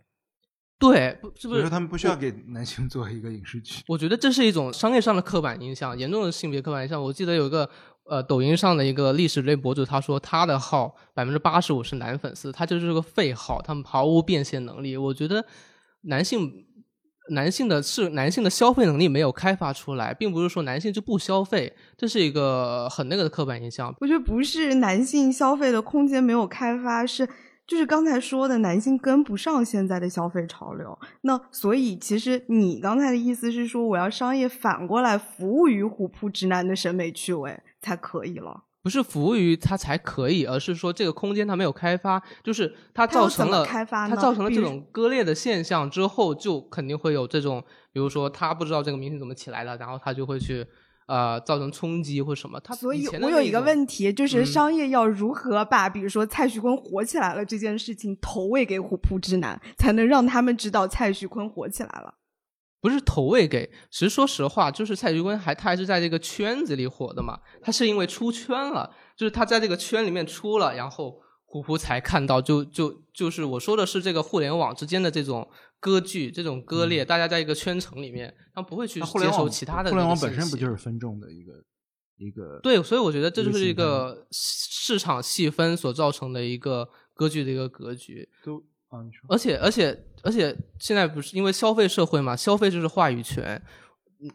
[0.78, 3.82] 对，是不是他们不需要给男性做一个影视剧？
[3.88, 7.02] 我觉得这是一种商业上的刻板印象，严重的性别刻板印象。
[7.02, 7.68] 我记得有一个
[8.08, 14.96] 呃，抖音上的一个历史类博主，他说他的号百分之八十五是男粉丝，他就是个废号，他们毫无变现能力。
[14.96, 15.44] 我觉得
[16.02, 16.66] 男性。
[17.30, 23.94] 男性的是男性的消费能力没有开发出来，并不是说男性就不消费，这是一个很那个的刻板印象。
[24.00, 27.26] 我觉得不是男性消费的空间没有开发，是
[27.66, 30.98] 就是刚才说的男性跟不上现在的消费潮流。
[31.22, 38.64] 那所以其实你刚才的意思是说，我要商业反过来服务于虎扑直男的审美趣味才可以了。
[38.84, 50.66] 不是服务于它才可以，而是说这个空间它没有开发，就是它造成了它造成了这种割裂的现象之后，就肯定会有这种，比如说他不知道这个明星怎么起来的，然后他就会去
[51.06, 52.60] 呃造成冲击或什么。
[52.60, 62.14] 他所以，我有一个问题，就是商业要如何把比如说蔡徐坤火起来了这件事情投喂给虎扑之男，才能让他们知道蔡徐坤火起来了。
[62.84, 67.40] 不是投喂给，其实说实话，就是蔡徐坤还他还是在这个圈子里火的嘛。
[67.62, 72.42] 他是因为出圈了，就是他在这个圈里面出了，然后虎扑才看到。
[72.42, 75.48] 就就就是我说的是这个互联网之间的这种
[75.80, 79.88] 割据、这种割裂，大家在一个圈层里面，他不会去接受其他的。
[79.88, 81.52] 互联网本身不就是分众的一个
[82.18, 82.60] 一个？
[82.62, 88.28] 对，所以我觉得这就是一个市场细分所造成的一个割据的一个格局。
[88.44, 88.62] 都。
[89.28, 92.34] 而且而且而且，现在不是因为消费社会嘛？
[92.34, 93.60] 消费就是话语权。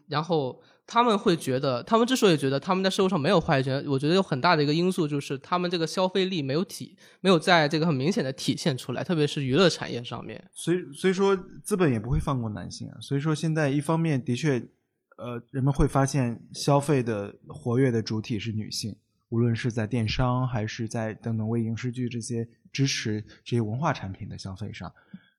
[0.06, 10.42] 然后他们会觉得，他们之所以觉得他们在社会上没有话语权，我觉得有很大的一个因素就是他们这个消费力没有体，没有在这个很明显的体现出来，特别是娱乐产业上面。
[10.54, 13.00] 所以，所以说资本也不会放过男性啊。
[13.00, 14.58] 所以说现在一方面的确，
[15.16, 18.96] 呃，人们会发现消费的活跃的主体是女性，
[19.30, 24.92] 无论是在电商还是在等等为影视剧这些支持这些文化产品的消费上。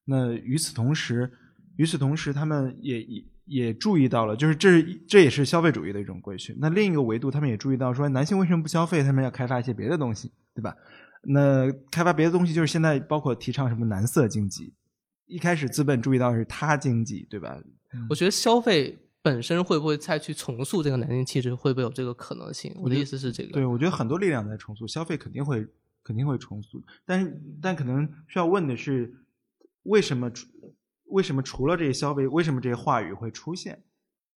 [0.04, 1.32] 那与此同时，
[1.75, 3.23] 与此同时，他们也也。
[3.45, 6.56] 也注意到了，就是这这也是消费主义的一种规训。
[6.60, 9.04] 那另一个维度，他们也注意到说，男性为什么不消费？
[9.04, 10.73] 他们要开发一些别的东西，对吧？
[11.23, 14.73] 那开发别的东西，就是现在包括提倡什么男色经济。
[15.25, 17.58] 一开始资本注意到是他经济，对吧？
[18.10, 22.75] 我觉得消费本身会不会再去重塑这个男性气质，会不会有这个可能性？
[22.79, 23.51] 我的意思是这个。
[23.53, 25.67] 对，我觉得很多力量在重塑，消费肯定会
[26.03, 29.13] 肯定会重塑，但是但可能需要问的是，
[29.84, 30.31] 为什么？
[31.12, 33.84] 为什么除了这些消费，为什么这些话语会出现？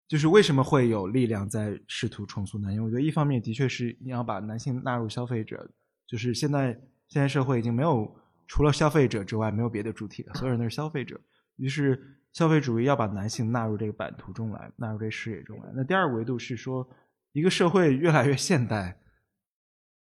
[0.08, 2.82] 就是为什么会有力量在试图重塑男性？
[2.82, 5.70] 我觉得一方面的确是你要把男性纳入消费者，
[6.06, 8.10] 就是现在现在社会已经没有
[8.46, 11.20] 除了消费者之外没有别的主体了，所有人都是消费者。
[11.56, 15.70] 于是消费主义要把男性纳入这个版图中来，纳入这视野中来。
[15.74, 16.88] 那第二个维度是说，
[17.32, 18.98] 一个社会越来越现代，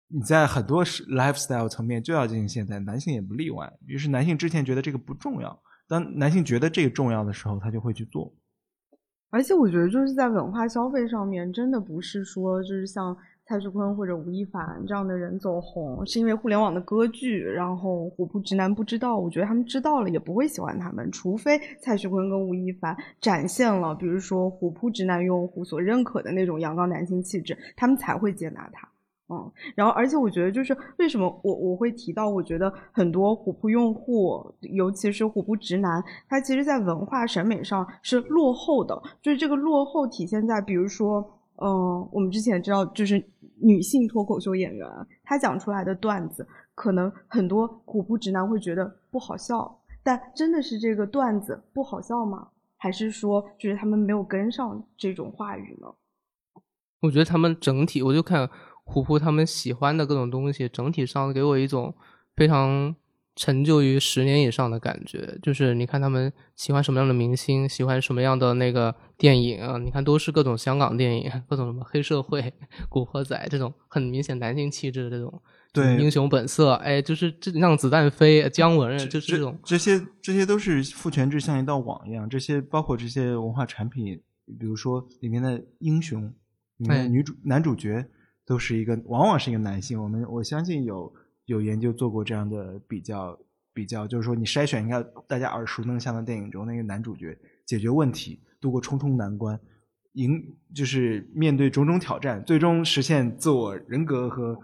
[0.08, 3.72] 你在很多 lifestyle 层面就要进行现代，男性也不例外。
[3.86, 5.62] 于是男性之前觉得这个不重要。
[5.88, 8.32] 当男性觉得这个重要的时候，他就会去做。
[9.32, 13.16] 而且我觉得，就是在文化消费上面，真的不是说就是像
[13.50, 19.18] 蔡徐坤或者吴亦凡这样的人走红，是因为互联网的歌剧，然后虎扑直男不知道。
[19.18, 28.88] 我觉得他们知道了也不会喜欢他们，除非蔡徐坤跟吴亦凡展现了，比如说虎扑直男用户所认可的那种阳刚男性气质，他们才会接纳他。
[29.32, 39.02] 嗯，然后而且我觉得就是为什么我我会提到，我觉得很多虎扑用户，尤其是虎扑直男，他其实在文化审美上是落后的。
[39.24, 43.24] 就是这个落后体现在，比如说，嗯，我们之前知道，就是
[43.62, 44.88] 女性脱口秀演员，
[45.24, 49.80] 她讲出来的段子，可能很多虎扑直男会觉得不好笑。
[50.04, 52.50] 但真的是这个段子不好笑吗？
[52.78, 55.88] 还是说就是他们没有跟上这种话语呢？
[57.02, 58.50] 我觉得他们整体，我就看。
[58.92, 61.94] 虎扑他们喜欢的各种东西，整体上给我一种
[62.36, 62.96] 非常
[63.40, 65.40] 陈旧于十年以上的感觉。
[65.42, 69.78] 就是你看他们喜欢什么样的明星，喜欢什么样的那个电影啊？
[69.78, 72.54] 你看都是各种香港电影，各种什么黑社会、
[72.90, 75.42] 古惑仔这种很明显男性气质的这种。
[75.72, 79.58] 对，英雄本色，哎，就是这让子弹飞，姜文就是这种。
[79.64, 82.28] 这些这些都是父权制像一道网一样。
[82.28, 84.22] 这些包括这些文化产品，
[84.60, 86.34] 比如说里面的英雄，
[86.78, 88.06] 里面的女主男主角。
[88.46, 90.02] 都是一个，往往是一个男性。
[90.02, 91.14] 我们我相信有
[91.50, 93.38] 有研究做过这样的比较，
[93.74, 97.36] 比较就是说，你筛选一下大家耳熟能详的电影中那个男主角
[97.66, 99.60] 解决问题、度过重重难关、
[100.14, 100.42] 赢
[100.76, 104.56] 就是面对种种挑战，最终实现自我人格和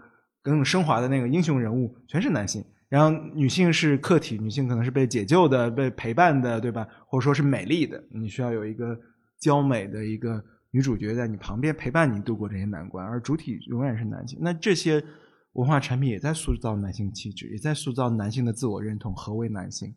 [0.42, 2.64] 更升华的那个英雄人物，全是男性。
[2.88, 6.86] 然后女性是客体，女性可能是被解救的、被陪伴的，对吧？
[7.08, 8.96] 或者说是美丽的，你需要有一个
[9.40, 10.42] 娇美的一个。
[10.72, 14.38] 女主角在你旁边陪伴你度过这些难关，而主体永远是男性。
[14.42, 15.02] 那这些
[15.56, 19.14] 文化产品也在塑造男性气质，也在塑造男性的自我认同。
[19.14, 19.94] 何为男性？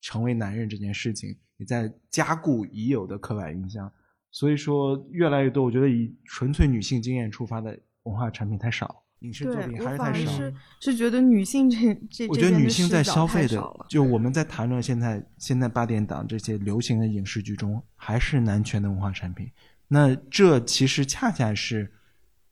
[0.00, 3.90] 成为男人这件事情，也在加固已有的刻板印象。
[4.30, 10.30] 所以说，越来越多，我觉得以纯粹女性经验出发的文化产品太少，影视作品还是太少。
[10.32, 19.50] 是是觉得女性这这，我觉得女性在消费的，就我们在谈论现在现在八点档这些流行的影视剧中，还是男权的文化产品。
[19.88, 21.90] 那这其实恰恰是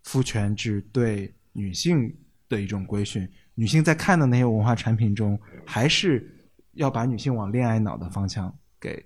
[0.02, 2.16] 父权制对女性
[2.52, 3.28] 的一种规训。
[3.54, 6.30] 女性在看的那些文化产品中，还是
[6.74, 9.04] 要把女性往恋爱脑的方向给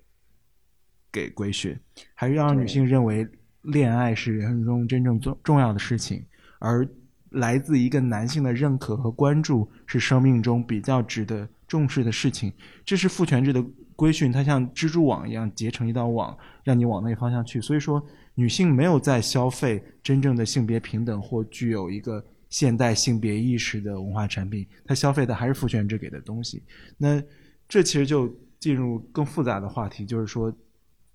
[1.13, 1.79] 给规训，
[2.15, 3.27] 还是要让女性认为
[3.63, 6.25] 恋爱是人生中真正重重要的事情，
[6.59, 6.87] 而
[7.31, 12.53] 来自一个男性的认可和关注是生命中比较值得重视的事情。
[12.85, 13.65] 这是父权制的。
[13.97, 17.63] 规训它像蜘蛛网一样结成一道网，让你往那个方向去。
[17.63, 22.23] 所以说，女性没有在消费真正的性别平等或具有一个
[22.57, 26.63] 现代性别意识的文化产品，它消费的还是父权制给的东西。
[26.97, 27.23] 那
[27.69, 30.51] 这其实就进入更复杂的话题，就是说，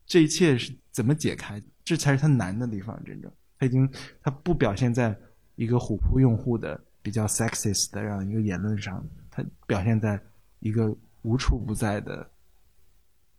[0.06, 1.60] 这一切是怎么解开？
[1.84, 3.04] 这才是它难的地方。
[3.04, 5.18] 真正，它已经它不表现在
[5.56, 10.22] 一个虎扑用户的比较 sexist 的这样一个言论上，它表现在
[10.60, 12.30] 一个无处不在的。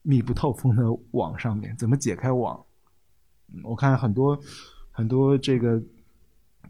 [0.04, 0.82] 密不透风的
[1.12, 2.60] 网上面怎么解开网？
[3.62, 4.36] 我看很多
[4.90, 5.80] 很多这个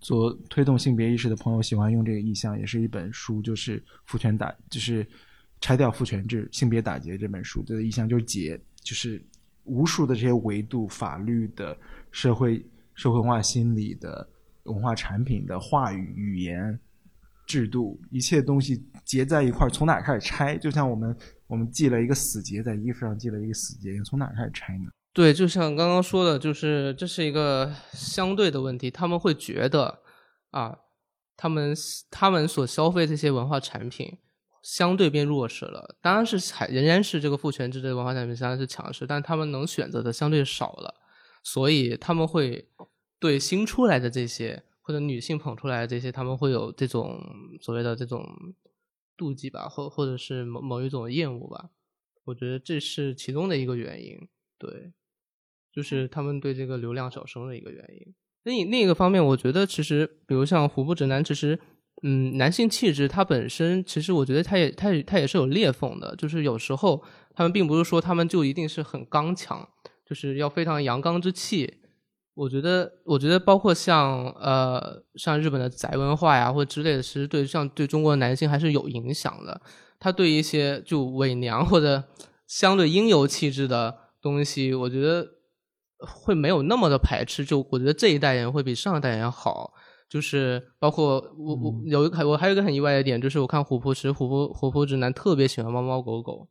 [0.03, 5.07] 做推动性别意识的朋友喜欢用这个意象，也是一本书，就是父权打，就是
[5.61, 9.25] 拆掉父权制，性别打劫这本书的意象就是解，就是
[9.65, 11.79] 无数的这些维度、法律的、
[12.11, 14.29] 社会社会化心理的
[14.65, 16.77] 文化产品的话语、语言、
[17.47, 20.59] 制度，一切东西结在一块儿，从哪开始拆？
[20.59, 24.91] 就像我们我们系了一个死结在衣服上，系了一个死结，从哪开始拆呢？
[25.13, 30.01] 对，就像刚刚说的，就是这是一个相对的问题，他们会觉得
[30.51, 30.79] 啊，
[31.37, 31.75] 他们
[32.11, 34.19] 他们所消费这些文化产品。
[34.63, 40.95] 相对变弱势了，当然是还仍然是这个父权制的文化产品，相当是强势，但他们能选择的相对少了，
[41.43, 42.69] 所以他们会
[43.19, 47.21] 对新出来的这些或者女性捧出来的这些，他们会有这种
[47.61, 48.25] 所谓的这种
[49.19, 51.71] 妒忌吧，或或者是某某一种厌恶吧。
[52.23, 54.17] 我觉得这是其中的一个原因，
[54.61, 54.93] 对，
[55.73, 58.15] 就是他们对这个流量小生的一个原因。
[58.45, 61.59] 另另一个方面，我觉得其实，比如像虎扑直男，其实。
[62.05, 67.01] 嗯，男性气质它本身，其实我觉得它也它也它也是有裂缝的，就是有时候
[67.33, 69.69] 他们并不是说他们就一定是很刚强，
[70.05, 71.75] 就是要非常阳刚之气。
[72.35, 79.61] 我觉得，我觉得包括像呃像日本的宅文化呀或者之类的，其实对像对中国的男性还是有影响的。
[80.01, 82.03] 他对一些就伪娘或者
[82.49, 85.29] 相对阴柔气质的东西，我觉得
[86.07, 87.45] 会没有那么的排斥。
[87.45, 89.73] 就我觉得这一代人会比上一代人好。
[90.09, 96.47] 就是包括我我有一个我还有一个很意外的点，就是我看虎扑，其实虎扑虎扑直男特别喜欢猫猫狗狗，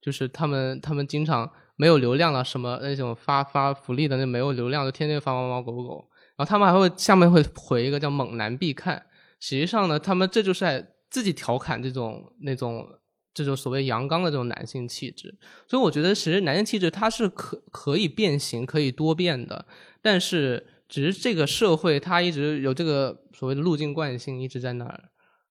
[0.00, 9.04] 就是他们他们经常没有流量了，什么那种发发福利的那没有流量，就天天发猫猫狗狗，然后他们还会下面会回一个叫猛男必看，
[9.40, 12.86] 实际上呢，他们这就是在自己调侃这种那种
[13.32, 19.66] 这种所谓阳刚的这种男性气质，所以我觉得其实男性气质它是可可以变形可以多变的，
[20.00, 20.66] 但是。
[20.90, 25.04] 只是这个社会，它一直有这个所谓的路径惯性一直在那儿，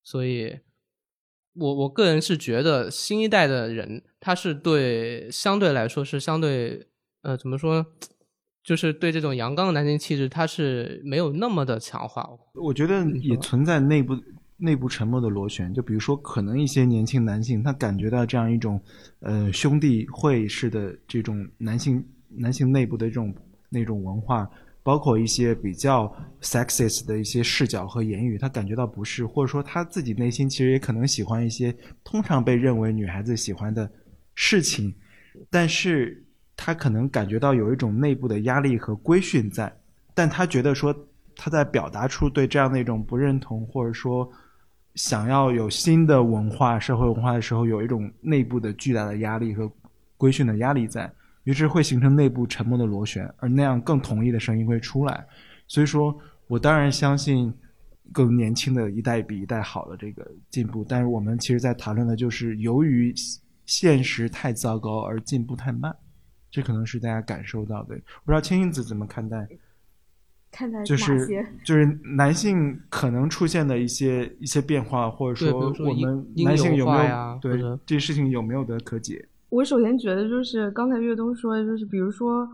[0.04, 0.60] 所以，
[1.54, 6.90] 我我个人是觉得新一代的人，他是对相对来说是相对
[7.22, 7.86] 呃怎么说，
[8.62, 12.30] 就是对这种阳刚的男性气质，他是没有那么的强化。
[12.56, 14.18] 我觉得也存在内部
[14.60, 18.80] 内部沉默的螺旋，就比如说，可能一些年轻男性他感觉到这样一种
[19.22, 23.34] 呃兄弟会式的这种男性男性内部的这种
[23.70, 24.48] 那种文化。
[24.82, 33.92] 包括一些比较 sexist 的一些视角和言语，他感觉到不适，或者说他自己内心其实也可能喜欢一些通常被认为女孩子喜欢的
[34.34, 34.96] 事情，
[35.50, 39.72] 但是他可能感觉到有一种内部的压力和规训在，
[40.16, 40.96] 但他觉得说
[41.36, 44.28] 他在表达出对这样的一种不认同，或者说
[45.00, 49.72] 想要有新的文化、社会文化的时候，有一种内部的巨大的压力和
[50.18, 51.10] 规训的压力在。
[51.46, 55.26] 于是会形成内部沉默的螺旋，而那样更统一的声音会出来。
[55.68, 56.14] 所以说
[56.48, 57.52] 我当然相信
[58.12, 63.14] 更年轻的一代比一代好的这个进步，但是我们其实在谈论的就是由于
[63.66, 65.96] 现实太糟糕而进步太慢，
[66.52, 67.96] 这可能是大家感受到的。
[68.26, 69.48] 不知道青青子怎么看待？
[70.52, 71.86] 看待就是就是
[72.16, 79.28] 男性可能出现的一些一些变化，或者说我们男性有没有对这些事情有没有的可解？
[79.50, 82.48] 我首先觉得就是刚才岳东说的，就是比如说，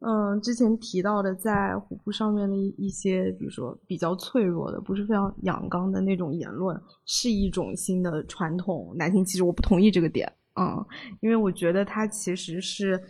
[0.00, 9.42] 嗯，之前提到的在虎扑上面的一一些，比如说比较脆弱的，不是非常阳刚的那种言论，是一种新的传统男性其实。
[9.42, 10.84] 我不同意这个点，嗯，
[11.20, 13.00] 因为我觉得它其实是，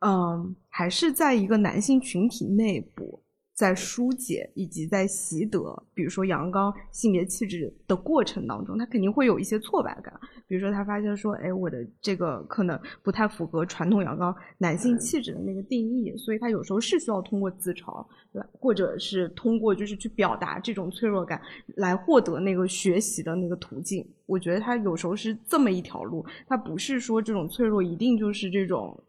[0.00, 3.20] 嗯，还是在一个男性群体内部。
[3.56, 10.12] 在疏解以及在习得，比如说阳刚性别气质的过程当中，他肯定会有一些挫败感。
[10.46, 18.46] 比如说，他发现说，哎，我的这个可能不太符合传统阳刚男性气质的那个定义，所以他有时候是需要通过自嘲，对吧？
[18.52, 21.40] 或者是通过就是去表达这种脆弱感，
[21.76, 24.06] 来获得那个学习的那个途径。
[24.26, 29.02] 我觉得他有时候是这么一条路，他不是说这种脆弱一定就是这种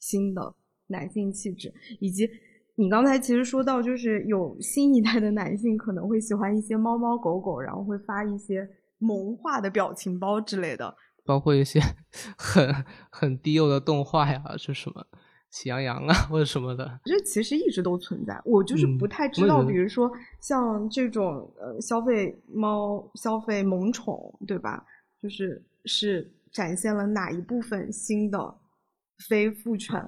[0.00, 0.52] 新的
[0.88, 2.28] 男性气质，以及。
[2.80, 8.68] 你刚才其实说到，就是有新一代的男性可能会喜欢一些猫猫狗狗，然后会发一些
[8.98, 11.80] 萌化的表情包之类的，包括一些
[12.38, 12.72] 很
[13.10, 15.04] 很低幼的动画呀，是什么
[15.50, 18.40] 喜羊羊啊或者什么的，这其实一直都存在。
[18.44, 20.08] 我就是不太知道，比如说
[20.40, 24.86] 像这种呃消费猫、消费萌宠，对吧？
[25.20, 28.54] 就是是展现了哪一部分新的
[29.28, 30.00] 非父权？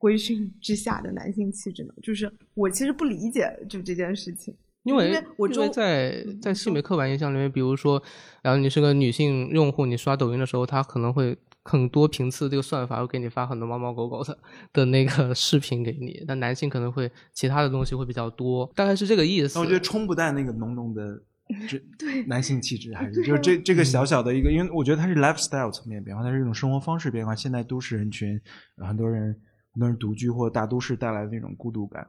[0.00, 1.92] 规训之下的男性气质呢？
[2.02, 8.02] 就是我其实不理解就这件事情，因为我因为在在性别刻板印象里面，比如说，
[8.42, 14.38] 然后你是个女性用户，你刷抖音的时候，他可能会很多频次，这个算法会给你发很多猫猫狗狗的
[14.72, 19.58] 的那个 视频给你，但男性可能会其他的东西会比较多，大概是这个意思。
[19.58, 21.22] 我觉得冲不淡那个浓浓的
[21.98, 27.36] 对男性气质， 还是就是这这个小小的一个，因为我觉得它是 lifestyle 层面变化，它是一种生活方式变化。
[27.36, 28.40] 现在都市人群
[28.78, 29.38] 很多人。
[29.74, 32.08] 那是独居或大都市带来的那种孤独感，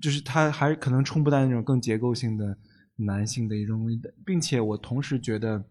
[0.00, 2.58] 就是他还可能冲不到那种更结构性的
[2.96, 3.86] 男性的一种，
[4.24, 5.64] 并且我同时觉得，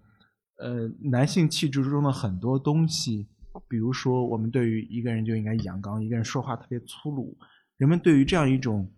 [0.60, 3.28] 呃，男性气质中的很多东西，
[3.70, 7.38] 比如说我们对于一个人就应该阳刚，一个人说话特别粗鲁，
[7.78, 8.92] 人们对于这样一种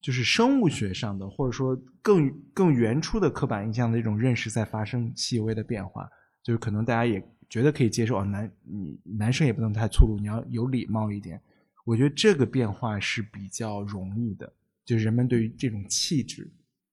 [0.00, 6.08] 就是生物学上的或者说更更原初的刻板印象的一种认识在发生细微的变化，
[6.42, 11.40] 就是可能大家也觉得可以接受啊，男你男生也不能太粗鲁，你要有礼貌一点。
[11.84, 14.52] 我觉得这个变化是比较容易的，
[14.84, 16.50] 就是人们对于这种气质，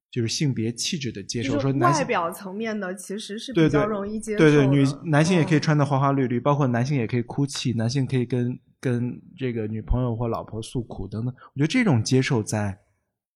[0.09, 4.37] 就是性别气质的接受，说男外表层面的其实是比较容易接受。
[4.37, 11.35] 对对，女男性也可以穿的花花绿绿，包括男性也可以哭泣，男性可以跟跟这个女朋友或老婆诉苦等等。
[11.53, 12.79] 我觉得这种接受在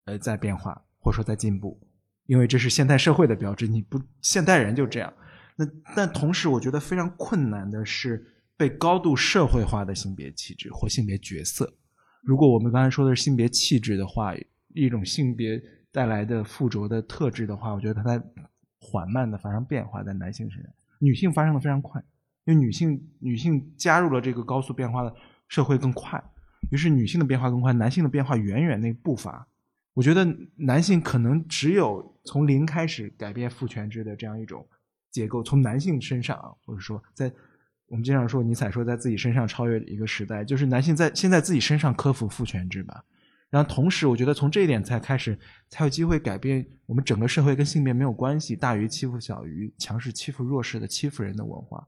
[0.06, 1.78] 呃在变化，或者说在进步，
[2.26, 3.68] 因为这是现代社会的标志。
[3.68, 5.14] 你不现代人就这样，
[5.60, 8.26] 那但同时我觉得非常困难的是。
[8.60, 11.74] 被高度社会化的性别气质或性别角色，
[12.22, 14.36] 如果我们刚才说的是性别气质的话，
[14.74, 18.22] 一种性别带来的附着的特质的话，我觉得它在
[18.78, 22.04] 缓慢的发生变化，在男性身上，女性发生的非常快，
[22.44, 25.16] 因为女性女性加入了这个高速变化的
[25.48, 26.22] 社会更快，
[26.70, 29.48] 于是女性的变化更快，男性的变化远远那步伐，
[29.94, 34.68] 我觉得男性可能只有从零开始改变父权制的这样一种
[35.12, 37.32] 结构，从男性身上，或者说在。
[37.92, 43.04] 我们经常说，尼采说在自己身上超越一个时代，就是男性在先在自己身上克服父权制吧。
[43.50, 45.36] 然后同时，我觉得从这一点才开始，
[45.70, 51.88] 才有机会改变我们整个社会跟性别没有关系，大于欺负小于强势欺负弱势的欺负人的文化。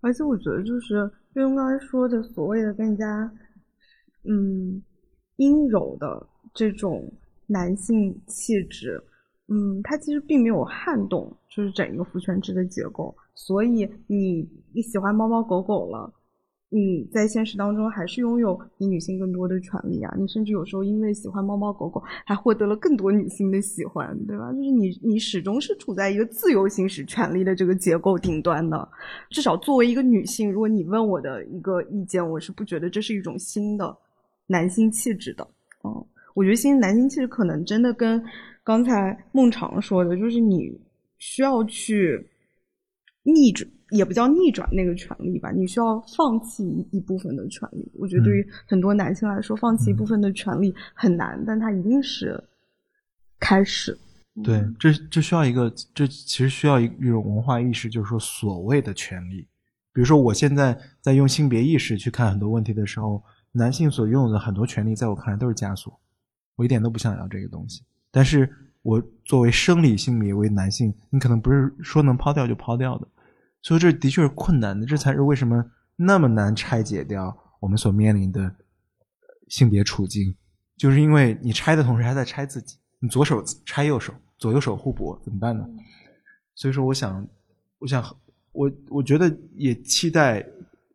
[0.00, 3.32] 而且我觉得，就是岳东刚才说的所谓的更加
[4.24, 4.82] 嗯
[5.36, 7.12] 阴柔的这种
[7.46, 9.00] 男性气质，
[9.54, 13.14] 嗯，它其实并没有撼动，就是整一个父权制的结构。
[13.36, 16.12] 所以你你喜欢猫猫狗狗了，
[16.70, 20.12] 你在现实当中还是拥有比女性更多的权利啊！
[20.18, 24.52] 你甚至有时候因为喜欢猫猫狗狗，还获得了更多女性的喜欢，对吧？
[24.52, 28.88] 就是你你始终是处在一个自由行使权利的这个结构顶端的。
[29.30, 33.96] 至少作为一个女性，如果你问我的一个意见，我是不觉得这是一种新的
[34.48, 35.46] 男性气质的。
[35.84, 38.20] 嗯，我觉得新男性气质可能真的跟
[38.64, 40.80] 刚才孟尝说的，就是你
[41.18, 42.30] 需要去。
[43.26, 47.90] 逆转也不叫逆转那个权利吧，你需要放弃一部分的权利。
[47.94, 52.38] 我觉得对于很多男性来说，放弃一部分的权利很难，但他一定是
[53.40, 53.98] 开始。
[54.42, 59.48] 对，这这需要一个，这其实需要一一种文化意识，就是说所谓的权利。
[59.94, 65.98] 比如说，我现在在用性别意识去看很多问题的时候，男性所拥有的很多权利，在我看来都是枷锁。
[66.56, 67.82] 我一点都不想要这个东西，
[68.14, 68.48] 但是
[68.82, 73.08] 我作为生理性别为男性，你可能不是说能抛掉就抛掉的。
[73.60, 75.64] 所以这的确是困难的，这才是为什么
[75.96, 78.54] 那么难拆解掉我们所面临的
[79.48, 80.36] 性别处境，
[80.76, 85.66] 就是因为你拆的同时还在拆自己，你左手拆右手，左右手互搏，怎么办呢？
[86.54, 87.26] 所以说，我想，
[87.80, 88.00] 我想，
[88.52, 90.46] 我我觉得也期待，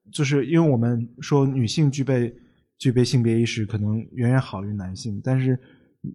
[0.09, 2.34] 就是因为我们说女性具备
[2.78, 5.59] 具备性别意识可能远远好于男性，但是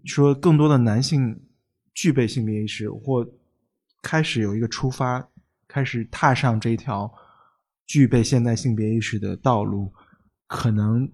[0.05, 1.41] 说更多的男性
[1.95, 3.27] 具备性别意识或
[4.03, 5.29] 开始有一个出发。
[5.67, 7.13] 开始踏上这条
[7.85, 9.93] 具备现代性别意识的道路，
[10.47, 11.11] 可能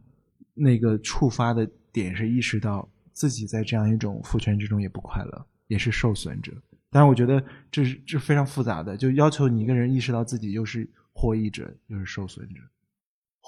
[0.52, 6.52] 那个触发的点是意识到自己在这样一种父权之中也不快乐，也是受损者。
[6.90, 12.60] 但是我觉得这是这非常复杂的，就要求你一个人意识到自己又是获益者又是受损者。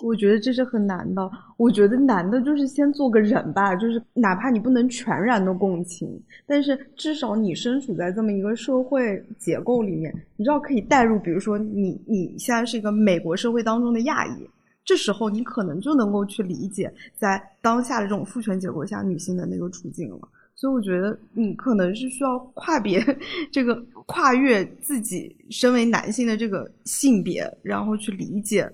[0.01, 1.30] 我觉得这是很难的。
[1.57, 11.18] 我觉得难的就是先做个人吧，就是哪怕你不能全然的共情，但是至少你身处在这么一个社会结构里面，你知道可以带入。
[11.18, 14.49] 比如说你你现在是一个美国社会当中的亚裔，
[14.84, 20.28] 这时候你可能就能够去理解在当下的这种父权结构下女性的那个处境了。
[20.55, 23.01] 所以我觉得你可能是需要跨别
[23.53, 23.74] 这个
[24.07, 28.68] 跨越自己身为男性的这个性别，然后去理解。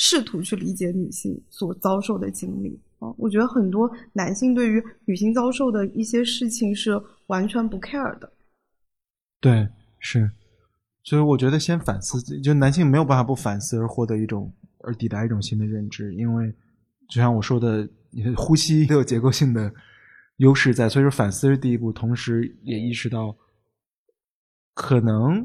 [0.00, 6.92] 试图去理解女性所遭受的经历啊，我觉得很多男性对于女性遭受的一些事情是
[7.26, 8.32] 完全不 care 的。
[9.40, 9.68] 对，
[9.98, 10.30] 是，
[11.02, 14.52] 所以我觉得先反思，就男性没有办法不反思而获得一种
[14.84, 16.54] 而抵达一种新的认知，因为
[17.08, 19.72] 就像我说的，你的呼吸都有结构性的
[20.36, 23.36] 优势在，所以说反思是第一步，同时也意识到
[24.74, 25.44] 可能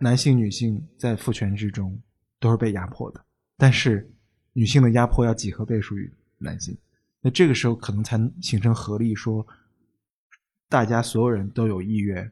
[0.00, 2.00] 男性、女性在父权之中
[2.40, 3.22] 都是被压迫的。
[3.62, 4.10] 但是，
[4.54, 6.76] 女性的压迫要几何倍数于男性，
[7.20, 9.46] 那这个时候可能才形成合力，说
[10.68, 12.28] 大家所有人都有意愿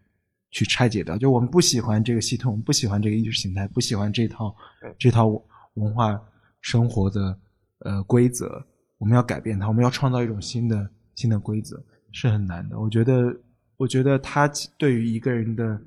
[0.50, 1.16] 去拆解掉。
[1.16, 4.52] 就我们不喜欢这个系统，不喜欢这个意识形态，不喜欢这套
[4.98, 5.28] 这套
[5.74, 6.20] 文化
[6.62, 7.38] 生活的
[7.78, 8.66] 呃规则，
[8.98, 12.76] 我们要改变它，我们要创造一种新的新的规则是很难的。
[12.76, 13.40] 我觉得，
[13.76, 15.80] 我觉得他对于一个人的，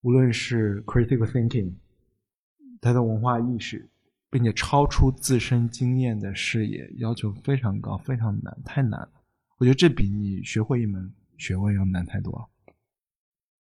[0.00, 1.72] 无论是 critical thinking，
[2.80, 3.88] 他的文化意识，
[4.34, 9.08] 并且超出自身经验的视野，要求非常高，非常难，太难了。
[9.58, 11.08] 我觉得这比你学会一门
[11.38, 12.48] 学问要难太多了。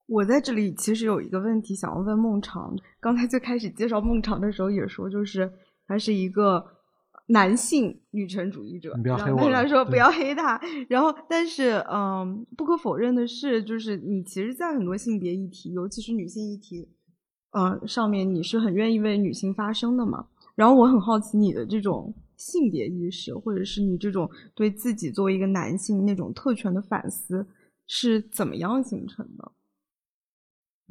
[0.07, 2.75] 我在这里其实有一个问题想要问孟尝。
[3.01, 5.53] 刚才最开始介绍孟尝的时候也说，就是
[5.87, 6.65] 他是一个
[7.27, 8.95] 男性女权主义者。
[8.97, 9.53] 你不要黑我。
[9.53, 10.59] 他说不要黑他。
[10.89, 16.89] 然后，但是嗯，不可否认的是，就是你其实，在很多性别议题，尤其是女性议题，
[17.51, 20.29] 嗯，上面你是很愿意为女性发声的嘛。
[20.55, 27.47] 然后我很好奇你的这种性别意识，或者是你这种对自己作为一个男性那种特权的反思
[27.87, 29.53] 是怎么样形成的？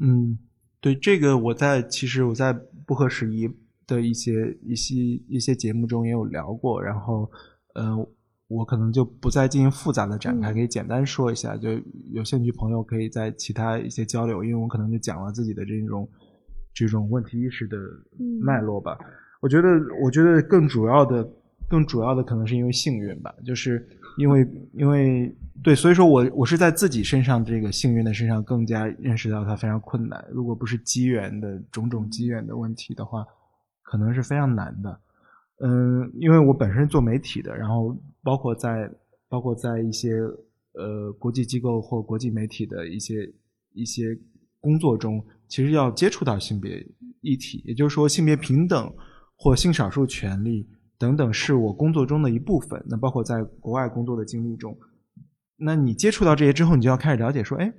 [0.01, 0.39] 嗯，
[0.79, 2.51] 对这个，我在其实我在
[2.87, 3.47] 不合时宜
[3.85, 4.95] 的一些一些
[5.27, 7.29] 一些节目中也有聊过，然后，
[7.75, 7.95] 呃，
[8.47, 11.69] 我可能就不再进行复杂的展开，可以简单说一下，就
[12.11, 16.09] 有兴趣朋友可以在其他一些交流，因为我可能就讲了自己的这种
[16.73, 17.77] 这种问题意识的
[18.41, 18.97] 脉络吧。
[19.41, 19.67] 我觉得，
[20.01, 21.29] 我觉得更主要的，
[21.67, 23.85] 更主要的可能是因为幸运吧，就是
[24.17, 25.35] 因为因为。
[25.63, 30.25] 对，所以说我我是在自己身上这个幸运的身上更加认识到它非常困难。
[30.31, 33.23] 如果不是机缘的种种机缘的问题的话，
[33.83, 34.99] 可能是非常难的。
[35.59, 38.89] 嗯，因为我本身做媒体的，然后包括在
[39.29, 40.13] 包括在一些
[40.73, 43.31] 呃国际机构或国际媒体的一些
[43.73, 44.17] 一些
[44.59, 46.83] 工作中，其实要接触到性别
[47.21, 48.91] 议题，也就是说性别平等
[49.41, 50.69] 或性少数权利
[50.99, 52.79] 等等，是我工作中的一部分。
[52.87, 54.77] 那包括在国外工作的经历中。
[55.57, 57.73] 那你接触到这些之后，你就要开始了解，说，哎，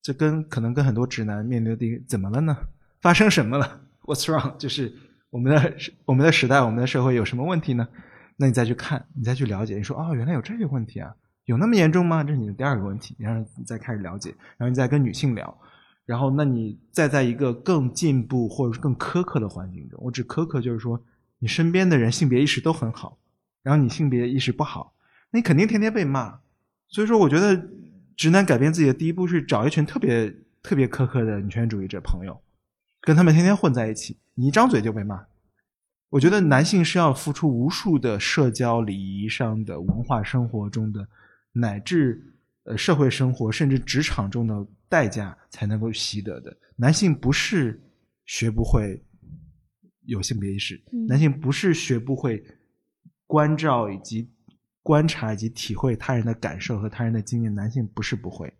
[0.00, 2.56] 这跟可能跟很多直男面对的怎么了呢？
[3.02, 4.56] 发生什么了？What's wrong？
[4.56, 4.90] 就是
[5.28, 7.86] 我们的我们的时代，我们的社会有什么问题呢？
[8.38, 12.24] 那你再去看，你再去了解，你说，哦，原来有这些问题啊，有那么严重吗？
[12.24, 15.54] 这是你的第二个问题，然后你再开始了解，然后你再跟女性聊，
[16.04, 21.02] 然后那你再在一个更进步或者是更苛刻的环境中，我指苛刻就是说，
[21.38, 23.18] 你身边的人性别意识都很好，
[23.62, 24.94] 然后你性别意识不好，
[25.30, 26.40] 那你肯定天天被骂。
[26.88, 27.68] 所以说，我觉得
[28.16, 32.40] 直男改变自己的第一步是找一群特别特别苛刻的女权主义者朋友，
[33.00, 34.18] 跟他们天天混在一起。
[34.34, 35.24] 你一张嘴就被骂。
[36.10, 41.08] 我觉得男性是要付出无数的社交礼仪上的、文化生活中的，
[41.52, 42.34] 乃至
[42.64, 46.54] 呃社会生活甚至职场中的代价才能够习得的。
[46.76, 47.82] 男性不是
[48.26, 49.02] 学不会
[50.04, 50.78] 有性别意识，
[51.08, 52.44] 男性不是学不会
[53.26, 54.30] 关照以及。
[54.84, 58.52] 观察以及体会他人的感受和他人的经验，男性不是不会，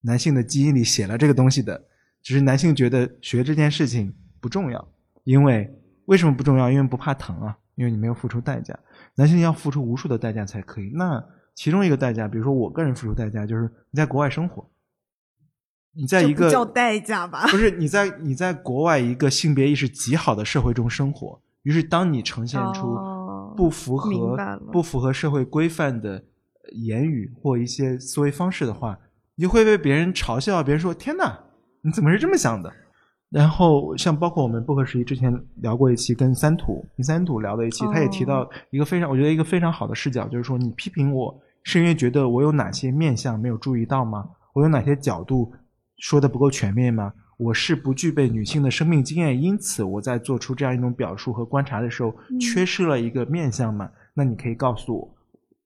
[0.00, 1.80] 男性的基因里写了这个东西的，
[2.20, 5.72] 只是男性觉得学这件事情不重要，因为
[6.06, 6.68] 为什么不重要？
[6.68, 8.76] 因为不怕疼啊，因为你没有付出代价。
[9.14, 10.90] 男性要付出无数的代价才可以。
[10.90, 11.24] 那
[11.54, 14.68] 其中一个代价，比如说我个人付出代价，就是你在国外生活，
[15.98, 17.46] 你在一个叫代价吧？
[17.48, 22.96] 不是你在你在国外一个性别意识极好的社会中生活，于是当你呈现出。
[23.56, 24.38] 不符合
[24.70, 26.22] 不符合社会规范的
[26.74, 28.96] 言语或一些思维方式的话，
[29.34, 30.62] 你就会被别人嘲笑。
[30.62, 31.36] 别人说：“天哪，
[31.82, 32.72] 你怎么是这么想的？”
[33.30, 44.24] 然后像包括我们不合时宜之前聊过一期跟三土跟三土聊的一期，他也提到一个非常我觉得一个非常好的视角，就是说你批评我是因为觉得我有哪些面相没有注意到吗？
[44.52, 45.52] 我有哪些角度
[45.98, 47.12] 说的不够全面吗？
[47.36, 53.88] 我是不具备女性的生命经验，因此我在做出这样一种表述和观察的时候，缺失了一个面相嘛？
[54.12, 55.16] 那你可以告诉我，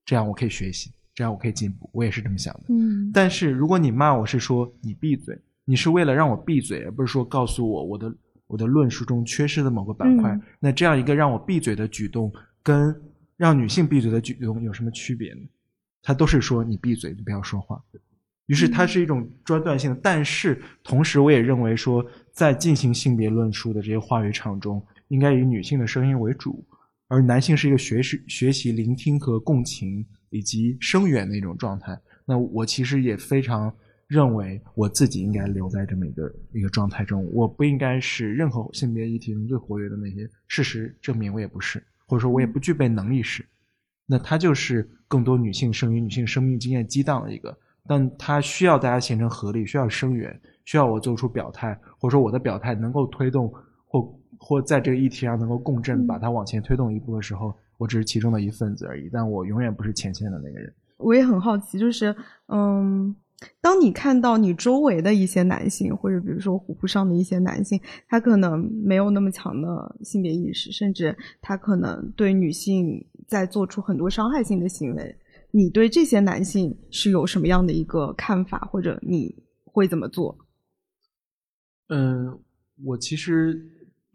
[0.05, 1.89] 这样我可以学习，这样我可以进步。
[1.91, 2.65] 我也是这么想的。
[2.69, 3.09] 嗯。
[3.11, 8.15] 但是如果你骂我是说你闭嘴，你是为了让我闭嘴，而不是说告诉我我的
[8.45, 12.31] 我的论述中缺失的某个板块，那这样一个让我闭嘴的举动，
[12.61, 12.95] 跟
[13.35, 15.41] 让女性闭嘴的举动有什么区别呢？
[16.03, 17.81] 他都是说你闭嘴，你不要说话。
[18.47, 26.65] 于是它是一种专断性的，但是同时我也认为说，在进行性别论述的这些话语场中，应该以女性的声音为主，
[27.07, 31.97] 而男性是一个学习、学习、聆听和共情以及声援的一种状态。
[32.25, 33.73] 那我其实也非常
[34.07, 40.29] 认为我自己应该留在这么一个一个状态中，我不应该是任何性别议题中最活跃的那些。
[40.49, 43.45] 事实证明我也不是，或者说我也不具备能力是。
[44.05, 47.57] 那它就是更多女性生于女性生命经验激荡的一个。
[47.87, 53.53] 但它需要大家形成合力，需要声援，需要我做出表态，或者说我的表态能够推动
[53.85, 59.09] 或或在这个议题上能够共振，把它往前推动一步的时候，我只是其中的一份子而已。
[59.11, 60.73] 但我永远不是前线的那个人。
[60.97, 62.15] 我也很好奇，就是
[62.47, 63.13] 嗯，
[63.59, 67.77] 当你看到你周围的一些男性，或者比如说虎扑上的一些男性，
[68.07, 75.13] 他可能没有那么强的性别意识，甚至他可能对女性在做出很多伤害性的行为。
[75.55, 79.35] 你对这些男性是有什么样的一个看法，或者你
[79.65, 80.35] 会怎么做？
[81.89, 82.39] 嗯，
[82.83, 83.63] 我其实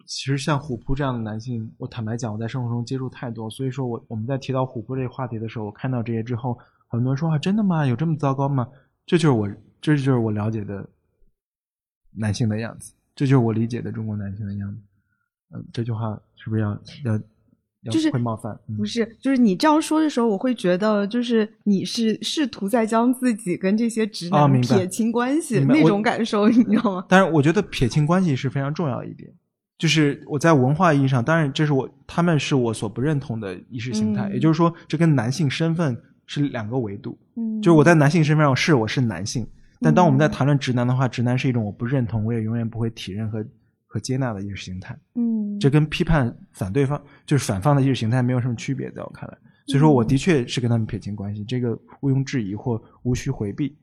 [0.05, 6.59] 其实像虎扑这样的男性，我坦白讲，我在生活中接触太多，所以说我我们在提到虎扑这个话题的时候，我看到这些之后，
[6.89, 7.87] 很多人说啊，真的吗？
[7.87, 8.69] 有这么糟糕吗？
[9.07, 9.49] 这就是我
[9.81, 10.85] 这就是我了解的
[12.11, 14.83] 男性的样子，这就是我理解的中国男性的样子。
[15.55, 16.73] 嗯，这句话是不是要
[17.05, 17.21] 要？
[17.91, 19.17] 就是会冒犯，不是？
[19.21, 27.05] 就是你这样说的时候，我会觉得，就是你是试图在将自己跟这些直男撇清关系那种感受，你知道吗？
[27.11, 29.31] 但是我觉得撇清关系是非常重要一点。
[29.79, 34.29] 就是我在文化意义上，当然这是我他们是我所不认同的意识形态。
[34.33, 37.17] 也就是说，这跟男性身份是两个维度。
[37.37, 39.47] 嗯，就是我在男性身份上是我是男性，
[39.81, 43.45] 但当我们在谈论直男的话，直男是一种我不认同，我也永远不会体认和。
[43.91, 53.75] 和接纳的意识形态，嗯，这跟批判反对方就是反方的意识形态没有什么区别，在我看来，所以说我的确是跟他们撇清关系，这个毋庸置疑或无需回避，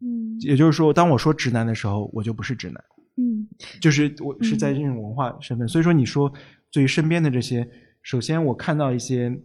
[0.00, 2.84] 嗯，也就是说，当我说直男的时候，我就不是直男，
[3.16, 3.46] 嗯，
[3.80, 6.30] 就是我是在这种文化身份，所以说你说
[6.72, 7.64] 对于身边的这些，
[8.02, 9.40] 首先我看到一些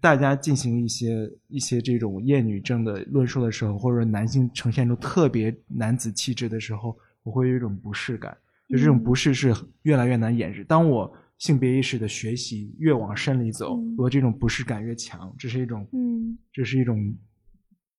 [0.00, 8.36] 大家进行一些一些这种厌女症的论述的时候，或者说男性呈现出特别男子气质的时候，我会有一种不适感。
[8.68, 10.64] 就这种不适是越来越难掩饰。
[10.64, 15.32] 当我性别意识的学习越往深里走，我这种不适感越强。
[15.38, 17.14] 这是一种，嗯，这是一种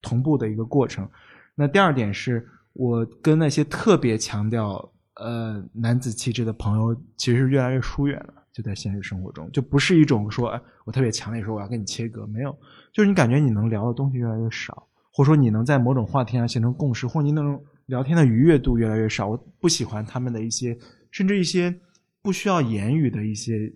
[0.01, 1.07] 同步的一个过程。
[1.53, 8.33] 那第二点是我跟那些特别强调呃男子气质的朋友，其实是越来越疏远了。
[8.51, 12.57] 就在现实生活中，就不是一种说，哎，我特别强烈说我要跟你切割，没有，
[12.91, 17.59] 就是你感觉你能聊的东西越来越少，或者说你能在某种话题上形成共识，或你能。
[17.87, 20.77] 聊天的愉悦度越来越少，我不喜欢他们的一些，
[21.11, 21.79] 甚至一些
[22.21, 23.71] 不需要言语的一些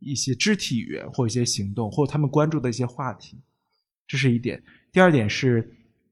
[0.00, 3.40] 一些肢体语言或一些行动，或者他们关注的一些话题，
[4.06, 4.62] 这是一点。
[4.92, 5.66] 第二点是，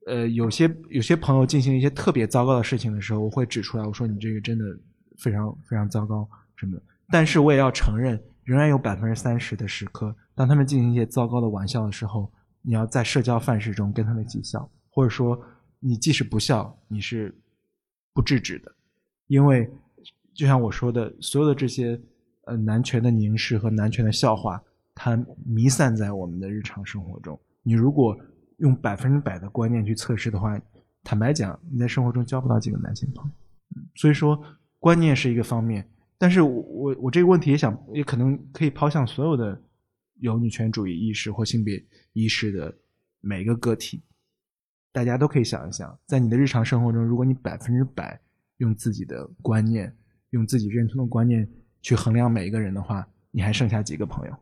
[0.06, 4.64] 呃，有些有些朋友进行一些特别糟糕的事情的时候，我会指出来，我说你这个真的
[5.18, 6.26] 非常非常糟糕
[6.56, 6.82] 什么的。
[7.10, 12.32] 但是我也要承认，仍然有百分之三十的时刻，当他们进行一些糟糕的玩笑的时候，
[12.62, 15.38] 你要在社交范式中跟他们一起笑，或者说。
[15.80, 17.34] 你即使不笑，你是
[18.12, 18.74] 不制止的，
[19.26, 19.70] 因为
[20.34, 22.00] 就像我说的，所有的这些
[22.44, 24.62] 呃男权的凝视和男权的笑话，
[24.94, 27.38] 它弥散在我们的日常生活中。
[27.62, 28.18] 你如果
[28.58, 30.60] 用百分之百的观念去测试的话，
[31.04, 33.82] 坦白讲，你在生活中交不到几个男性朋友。
[33.94, 34.42] 所以说，
[34.78, 39.60] 观念是一个方面，但是我我我这个问题也想，也可能可以抛向所有的
[40.20, 42.74] 有女权主义意识或性别意识的
[43.20, 44.02] 每一个个体。
[44.96, 48.18] 大家都可以想一想，在你的日常生活中，如果你百分之百
[48.56, 49.94] 用自己的观念、
[50.30, 51.46] 用自己认同的观念
[51.82, 54.34] 去衡量每一个人的话，你还剩下几个朋友？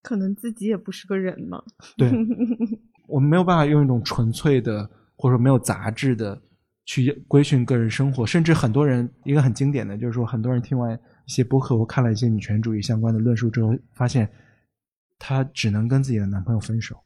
[0.00, 1.62] 可能自己也不是个人嘛。
[1.98, 2.10] 对，
[3.06, 6.40] 我们没有办法用一种纯粹的，或者说没有杂质的
[6.86, 8.26] 去规训个人生活。
[8.26, 14.26] 甚至很多人，一个很经典的就是说，很多人听完一些播客或看了一些女权主义相关的论述之后，发现
[15.18, 16.96] 她只能跟自己的男朋友分手，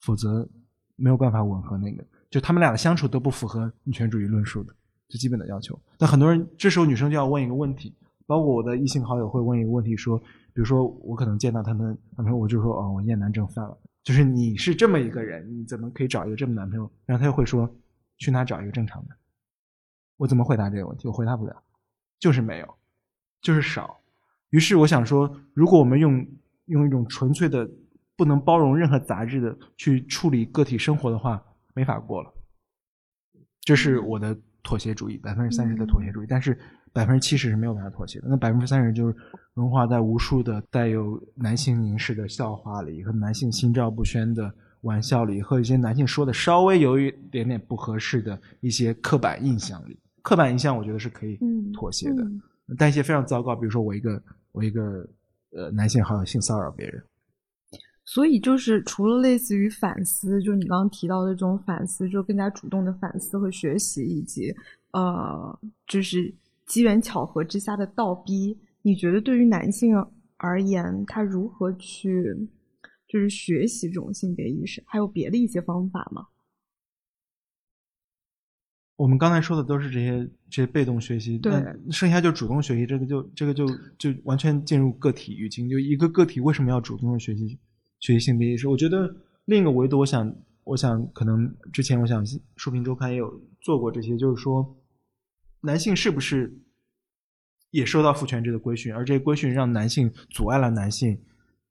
[0.00, 0.48] 否则。
[0.96, 4.74] 没有办法吻合那个，就他们俩的相处都不符合女权主义论述的
[5.08, 5.78] 最基本的要求。
[5.98, 7.94] 那很多人这时候女生就要问一个问题，
[8.26, 10.24] 包括我的异性好友会问一个问题，说，比
[10.54, 11.86] 如说我可能见到他们
[12.16, 13.78] 男朋友，我就说，哦，我厌男症犯了。
[14.02, 16.90] 就是你是这么一个人，你怎么可以找一个这么男朋友？
[17.04, 17.68] 然后他又会说，
[18.18, 19.16] 去哪找一个正常的？
[20.16, 21.06] 我怎么回答这个问题？
[21.08, 21.62] 我回答不了，
[22.18, 22.74] 就是没有，
[23.42, 23.98] 就是少。
[24.50, 26.26] 于是我想说，如果我们用
[26.66, 27.68] 用一种纯粹的。
[28.16, 31.42] 不能包容任何杂质的去处理个体生活的话，
[31.74, 32.32] 没法过了。
[33.60, 36.26] 这是我的妥协主义，百分之三十的妥协主义。
[36.28, 36.58] 但是
[36.92, 38.28] 百分之七十是没有办法妥协的。
[38.28, 39.14] 那百分之三十就是
[39.52, 51.38] 融化在无数的带有男性凝视的笑话里，和男性心照不宣的玩笑里，和一些男性说的稍微有一点点不合适的一些刻板印象里，刻板印象我觉得是可以
[51.74, 52.24] 妥协的。
[52.78, 55.06] 但一些非常糟糕，比如说我一个我一个
[55.50, 57.02] 呃男性好友性骚扰别人。
[58.08, 64.54] 所以就是除了类似于反思，就你刚刚提到的这种反思，就更加主动的反思和学习，以及
[64.92, 66.32] 呃，就是
[66.66, 68.56] 机缘巧合之下的倒逼。
[68.82, 69.92] 你觉得对于男性
[70.36, 72.48] 而言，他如何去
[73.08, 74.80] 就是学习这种性别意识？
[74.86, 76.28] 还有别的一些方法吗？
[78.94, 81.52] 我们刚才说的都是这些这些被动学习，对，
[81.90, 82.86] 剩下就主动学习。
[82.86, 83.66] 这个就这个就
[83.98, 87.58] 就完全进入个体语境，就一个个体为什么要主动的学习？
[88.00, 89.14] 学习性别意识，我觉得
[89.46, 90.34] 另一个维度，我想，
[90.64, 92.24] 我想可能之前我想
[92.56, 94.76] 《书评周刊》也有做过这些，就是说，
[95.60, 96.58] 男性是不是
[97.70, 101.20] 也受到父权制的规训，而这些规训让男性阻碍了男性，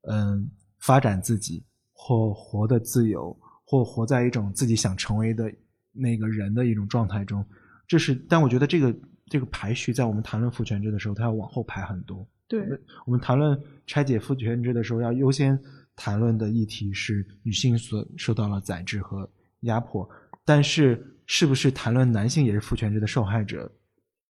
[0.01, 0.49] 嗯，
[0.79, 1.63] 发展自己，
[1.93, 5.51] 或活得自由，或活在一种自己想成为的
[5.91, 7.45] 那个人的一种状态中。
[7.87, 8.95] 这是，但我觉得这个
[9.27, 12.27] 这个排序在我们谈论父权制的时候，它要往后排很多。
[12.47, 12.61] 对，
[13.05, 15.59] 我们谈论拆解父权制的时候，要优先
[15.95, 19.29] 谈论的议题是女性所受到了宰制和
[19.61, 20.07] 压迫。
[20.43, 23.71] 但是，是不是谈论男性也是父权制的受害者，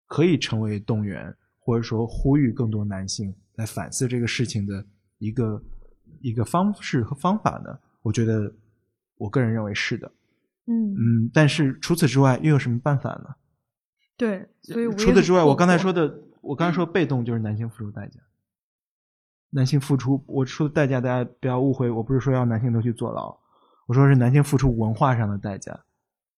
[0.06, 4.86] 可以成为动员，或者说呼吁更多男性来反思这个事情的
[5.18, 5.62] 一个
[6.20, 7.76] 一个方式和方法呢？
[8.02, 8.54] 我觉得，
[9.16, 10.12] 我个人认为是的。
[10.66, 13.34] 嗯嗯，但是除此之外，又有什么办法呢？
[14.16, 18.20] 对，所以除此之外，我刚才说的，我刚才说被动就是男性付出代价。
[19.54, 23.34] 男性付出，我说的代价，大家不要误会，我不是说要男性都去坐牢，
[23.86, 25.72] 我说是男性付出文化上的代价。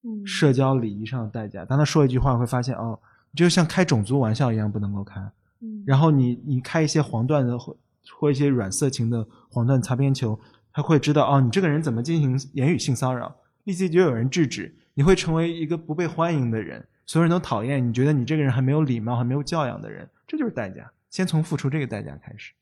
[0.05, 1.64] 嗯社交礼仪上的代价。
[1.64, 2.97] 当他说一句话，会发现哦，
[3.35, 5.21] 就像开种族玩笑一样不能够开。
[5.61, 7.77] 嗯，然后你你开一些黄段的或
[8.17, 10.39] 或一些软色情的黄段擦边球，
[10.73, 20.89] 他会知道哦，你这个人怎么进行言语性骚扰，立即就有人制止，你会成为一个不被欢迎的人，所有人都讨厌你，觉得你这个人还没有礼貌，还没有教养的人，这就是代价。
[21.11, 22.53] 先从付出这个代价开始，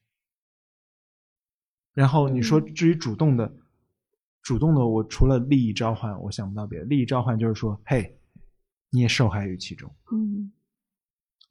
[1.94, 3.54] 然后你说至于主动的。
[4.42, 6.84] 主动的，我除了利益召唤，我想不到别的。
[6.84, 8.18] 利益召唤就是说，嘿，
[8.90, 9.90] 你也受害于其中。
[10.12, 10.52] 嗯，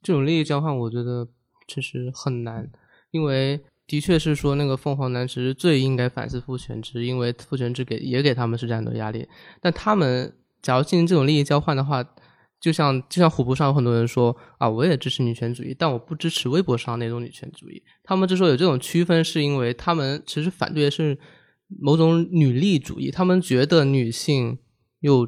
[0.00, 1.26] 这种利益交换，我觉得
[1.66, 2.70] 其实很难，
[3.10, 9.28] 因为的确是说，那个凤凰男其实最应该反思父权制，因为父权制给也给他们是这样的压力。
[9.60, 10.32] 但他们
[10.62, 12.04] 假如进行这种利益交换的话，
[12.64, 17.82] 就像就像虎扑上有很多人说啊，我也支持女权主义，但我不支持微博上那种女权主义。
[18.02, 21.18] 他们之所以有这种区分，是因为他们其实反对的是。
[21.80, 24.58] 某种女力主义，他们觉得女性
[25.00, 25.26] 又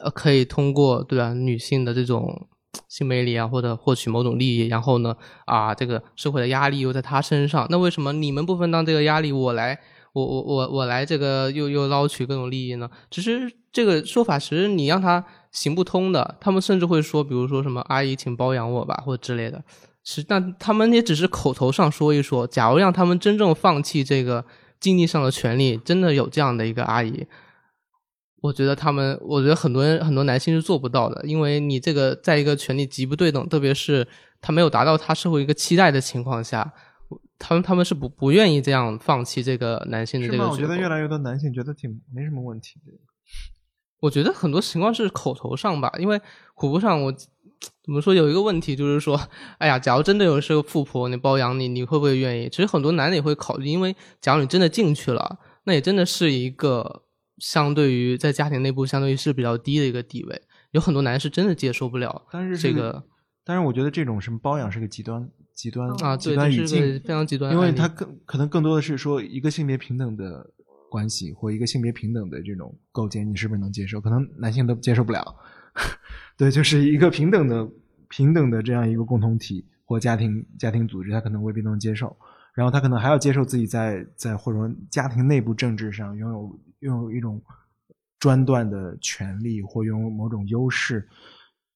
[0.00, 2.48] 呃可以通过对吧女性的这种
[2.86, 5.16] 性魅力啊，或者获取某种利益，然后呢
[5.46, 9.80] 啊这个社会的压力又在她身上，那为什么你们不分担这个压力，我来
[10.12, 12.88] 我我我我来这个又又捞取各种利益呢？
[13.10, 19.62] 其实这个说法其实你让他行不通的，他们甚至会说，比如说什么阿姨请包养我吧，或者之类的，
[20.04, 24.44] 是但他们也只是口头上说一说，假如让他们真正放弃这个。
[24.80, 27.26] 经济上的权利真的有这样的一个阿姨，
[28.40, 34.08] 我觉得他们，我觉得很多人很多男性是做不到的，因为你这个在一个权利极不对等，特别是
[34.40, 36.72] 他没有达到他社会一个期待的情况下，
[37.38, 40.48] 他们他们是不不愿意这样放弃这个男性的这个。
[40.48, 42.80] 我觉得越来越多男性觉得挺没什么问题。
[44.00, 46.20] 我觉得很多情况是口头上吧，因为
[46.54, 47.14] 虎扑上我。
[47.84, 48.14] 怎么说？
[48.14, 49.20] 有一个问题就是说，
[49.58, 52.48] 哎呀，假如真的有是个富婆，你包养你，你会不会愿意？
[52.48, 57.02] 其实很多男的也会考虑，因为假如你真的进去了，那也真的是一个
[57.36, 60.40] 相对于在家庭内部相对于是比较低的一个地位，
[60.70, 62.26] 有很多男是真的接受不了。
[62.30, 63.04] 但是这个，
[63.44, 70.50] 但是我觉得这种什么包养是个极端极端啊，极端语境，非常极端，因为它更可能更多的是说一个性别平等的
[70.90, 73.98] 关系或一个性别平等的这种构建，你是不是能接受？
[73.98, 75.24] 可能男性都接受不了。
[76.36, 77.66] 对，就是一个平等的、
[78.08, 82.14] 平等的这样一个共同体或家庭家庭组织，他可能未必能接受。
[82.52, 87.40] 然后他可能还要接受自己在在或者说家庭内部政治上拥有拥有一种
[88.18, 91.08] 专断的权利或拥有某种优势。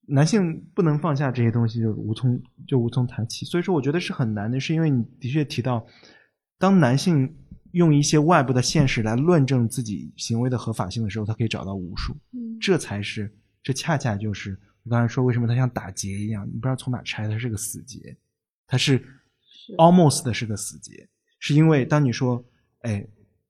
[0.07, 3.47] 男性不能放下这些东西，就无从就无从谈起。
[3.47, 5.87] 所以说，我觉得是很难的，是因为你的确提到，
[6.59, 7.35] 当男性
[7.75, 12.17] 用一些外部的现实来论证自己行为的合法性的时候，他可以找到无数。
[12.33, 13.33] 嗯，这才是。
[13.63, 18.17] 这恰恰就是我刚才说，为什么它像打结一样，你不知道从哪拆，它是个死结，
[18.67, 19.03] 它是
[19.79, 21.09] almost 的是个死结，
[21.39, 22.45] 是因为当你说，
[22.81, 23.07] 哎，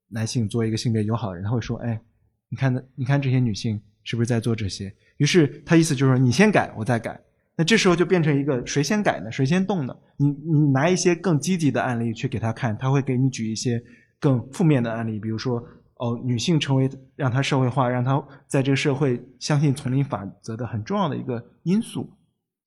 [0.07, 2.01] 男性作为一个性别友好的人，他会说，哎，
[2.49, 4.93] 你看，你看这些女性是不是在做这些？
[5.17, 7.21] 于是他意思就是说，你先改，我再改。
[7.57, 9.31] 那这时候就变成一个谁先改呢？
[9.31, 9.95] 谁先动呢？
[10.17, 13.81] 你你拿一些更积极的案例去给他看，他会给你举一些
[14.19, 15.65] 更负面的案例，比如说。
[15.97, 22.11] 哦，女性成为让她社会化，让她在这个社会相信丛林法则的很重要的一个因素。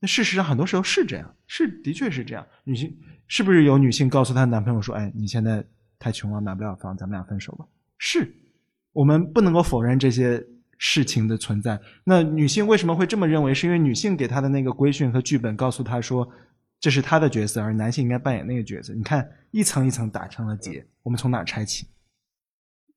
[0.01, 2.47] 那事实上，很多时候是这样，是的确是这样。
[2.65, 2.91] 女性
[3.27, 5.63] 是不是有女性告诉她男朋友说：“哎，你现在
[5.99, 7.67] 太穷了，买不了房，咱们俩分手吧？”
[7.99, 8.35] 是，
[8.95, 10.43] 我们不能够否认这些
[10.79, 11.79] 事情的存在。
[12.05, 13.53] 那女性为什么会这么认为？
[13.53, 16.27] 是因为女性给她的那个规训和剧本告诉她说，
[16.81, 18.95] 这是他的角色，而男性应该扮演那个角色。
[18.95, 21.87] 你看，一层一层打成了结，我们从哪拆起？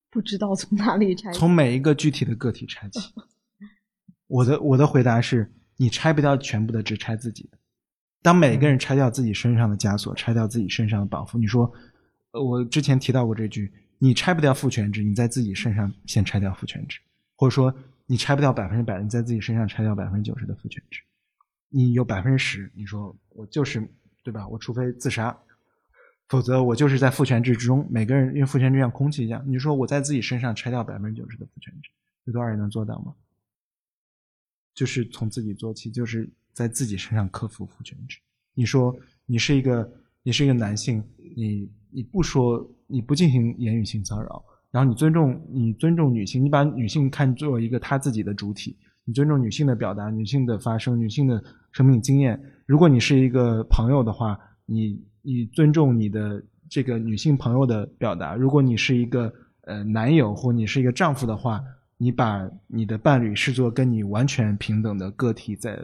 [0.10, 3.00] 不知道从哪里拆，从每一个具体的个体拆起。
[4.28, 7.58] 我的我的回答是：你拆不掉全部的，只拆自己的。
[8.22, 11.72] 当每个人拆掉自己身上的枷锁，拆掉自己身上的绑缚，你说，
[12.32, 17.00] 我之前提到过这句：你拆不掉父权制，你在自己身上先拆掉父权制；
[17.36, 17.74] 或者说，
[18.06, 21.02] 你拆不掉百分之百，你在自己身上拆掉百分之九十的父权制。
[21.72, 23.82] 你有百分之十，你说我就是
[24.24, 24.48] 对吧？
[24.48, 25.36] 我除非自杀。
[26.30, 29.44] 否则我就是在父权制之中，每个人因为父权制像空气一样。
[29.46, 31.90] 你说我在自己身上拆掉百分之九十的父权制，
[32.24, 33.14] 有多少人能做到吗？
[34.74, 38.18] 就是从自己做起，就是在自己身上克服父权制。
[38.54, 38.96] 你说
[39.26, 39.92] 你是一个
[40.24, 41.04] 你是一个男性，
[41.36, 44.42] 你你不说你不进行言语性骚扰，
[44.72, 48.78] 然后你尊重你尊重女性，你把女性看作一个她自己的主体，
[49.12, 51.44] 你尊重女性的表达、女性的发声、女性的
[51.74, 52.42] 生命经验。
[52.66, 58.36] 如果你是一个朋友的话，你你尊重你的这个女性朋友的表达。
[58.36, 59.30] 如果你是一个
[59.64, 61.62] 呃男友或你是一个丈夫的话，
[61.98, 65.78] 你把你的伴侣视作跟你完全平等的个体，在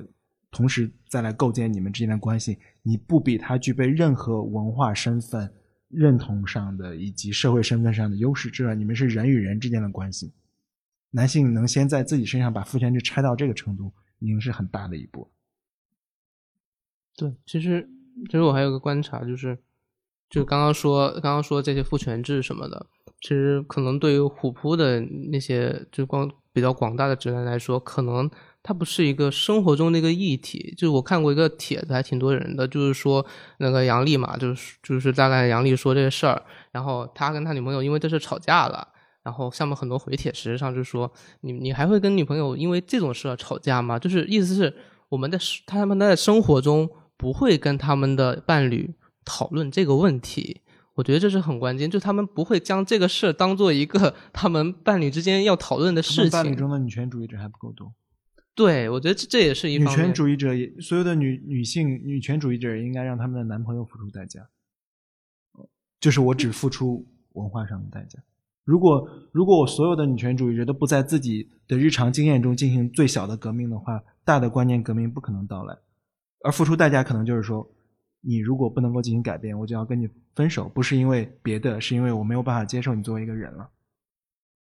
[0.49, 5.51] 同时再来构建你们之间的关系，你不比他具备任何文化身份
[5.89, 10.31] 认同上的以及社会身份上的优势之外，你们是人与人之间的关系。
[11.17, 15.31] 男性能先在自己身上把父权制拆到这个程度，已经是很大的一步。
[17.15, 17.89] 对，其实
[18.27, 19.57] 其实我还有个观察，就是
[20.29, 22.85] 就刚刚说刚刚说这些父权制什么的。
[23.19, 28.29] 其实可能对于虎扑的那些就光比较广大的直男来说，可能
[28.61, 30.71] 它不是一个生活中的一个议题。
[30.77, 33.25] 就是我看过一个帖子，还挺多人的，就是说
[33.57, 38.87] 那个杨丽嘛，就是就是大概杨丽说这个事儿，然后他跟他女朋友因为这事吵架了，
[39.27, 41.11] 然后下面很多回帖，实际上就是说
[41.41, 43.99] 你你还会跟女朋友因为这种事儿吵架吗？
[43.99, 44.73] 就是意思是
[45.09, 50.61] 我们的他们在生活中不会跟他们的伴侣讨论这个问题。
[50.95, 56.29] 我觉得这是很关键，就他们不会将这个事当做一个 他们伴侣之间要讨论的事情。
[56.31, 57.93] 伴侣中的女权主义者还不够多。
[58.55, 60.47] 对，我觉得这这也是一女权主义者，
[60.79, 64.47] 所有的女女性女权主义者应该让他们的男朋友付出代价。
[65.99, 68.19] 就是我只付出文化上的代价。
[68.67, 75.77] 如果如果我所有的女权主义者都不在自己的日常经验中进行最小的革命的话，大的观念革命不可能到来。
[76.43, 77.65] 而付出代价可能就是说。
[78.19, 83.69] 你如果不能够进行改变，我就要跟你分手，不是因为别的，是因为我没有办法接受你作为一个人了。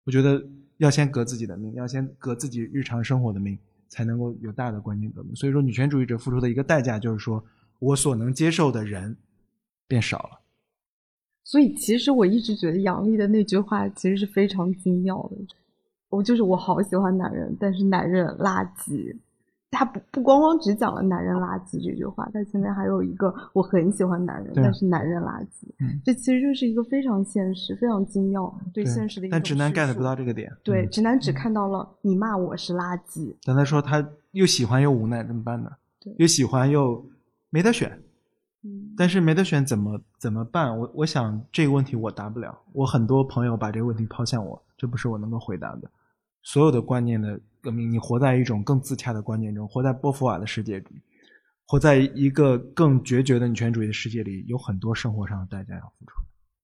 [0.05, 0.43] 我觉得
[0.77, 5.33] 要先革自己的命，要先革自己日常生活的命，才能够有大的观念革命。
[5.35, 7.41] 所以说，女权主义者付出的一个代价就是说
[7.79, 9.15] 我所能接受的人
[9.87, 10.41] 变少了。
[11.43, 15.37] 所以，其实我一直觉得杨笠的那句话其实是非常精妙的。
[16.09, 19.15] 我就是我好喜欢男人，但是男人垃圾。
[19.75, 25.65] 他不不光光只讲了“男人垃圾”这句话，他前面还有一个“我很喜欢男人，但是男人垃圾”。
[25.81, 29.33] 嗯，这其实就是一个非常现实、非常精妙对现实的一个。
[29.33, 30.55] 但直男 get 不到这个点。
[30.61, 33.35] 对，直男只看到了你骂我是垃圾。
[33.43, 35.71] 但他说他又喜欢又无奈，怎么办呢？
[35.99, 37.03] 对，又喜欢又
[37.49, 37.99] 没得选。
[38.97, 40.77] 但是没得选怎么怎么办？
[40.77, 42.57] 我我想这个问题我答不了。
[42.71, 45.89] 我很多朋友把这个问题抛向我，这不是我能够回答的。
[46.41, 47.39] 所有的观念的。
[47.63, 51.01] 革命，你活在一种更自洽的观念中，活在波伏娃的世界里，
[51.65, 56.21] 活在一个更决绝的女权主义的世界里，有很多生活上的代价要付出，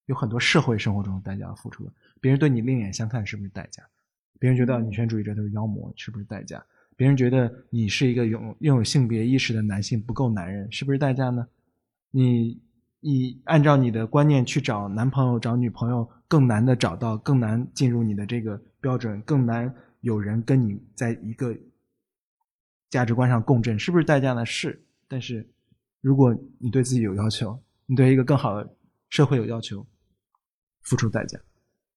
[0.08, 1.90] 有很多社会生活中的代价要付出。
[2.20, 3.82] 别人对你另眼相看是不是代价？
[4.40, 6.62] 别人觉得女权主义者都是妖魔是不是代价？
[6.98, 11.48] 别人觉得你是一个有拥有性别意识的男性不够男人是不是代价呢？
[12.12, 12.62] 你
[13.00, 19.74] 你按照你的观念去找男朋友找女朋友更难的找到，更难进入你的这个标准，更难。
[20.02, 21.54] 有人跟你在一个
[22.90, 24.46] 价值观上共振，是不是代价呢？
[24.46, 24.82] 是。
[25.10, 25.46] 但是，
[26.00, 28.76] 如果你对自己有要求，你对一个更好的
[29.10, 29.86] 社会有要求，
[30.82, 31.38] 付出代价。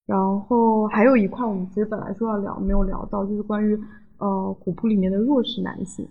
[0.05, 3.81] 然后还有一块，我们其实本来说要聊，没有聊到，就是关于
[4.19, 6.09] 呃虎扑里面的弱势男性。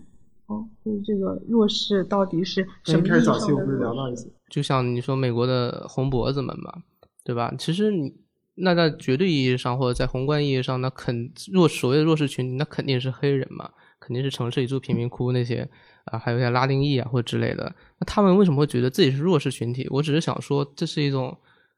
[0.52, 4.32] 哦，就是这个弱势到底是什么意义上的弱势？
[4.50, 6.84] 就像你说美国的红脖子们嘛，
[7.24, 7.54] 对吧？
[7.58, 8.14] 其实你。
[8.56, 15.68] 那在绝对意义上，或者在宏观意义上，那肯弱所谓的弱势群体，那肯定是黑人嘛，肯定是城市里住贫民窟那些
[16.04, 17.74] 啊，还有一些拉丁裔啊或者之类的。
[18.00, 19.88] 那他们为什么会觉得自己是弱势群体？
[19.90, 21.36] 我只是想说，这是一种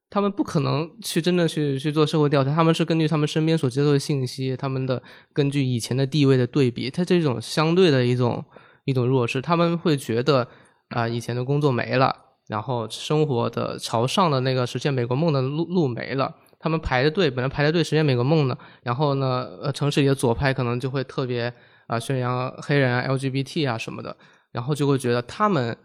[0.10, 5.02] 他们不可能去真的去去做社会调查，他们是根据他们身边所接受的信息，他们的
[5.32, 8.44] 根据以前的地位的对比，它这种相对的一种
[8.86, 10.48] 一种弱势，他们会觉得
[10.90, 12.16] 啊，以前的工作没了，
[12.48, 16.36] 然后生活的朝上的那个实现美国梦的路路没了。
[16.60, 21.54] 他们排着队，本来排着队实现美国梦呢，然后呢，呃，城市里的左派可能就会特别
[21.88, 24.16] 啊宣扬黑人啊 LGBT 啊什么的，
[24.54, 25.78] 然后就会觉得他们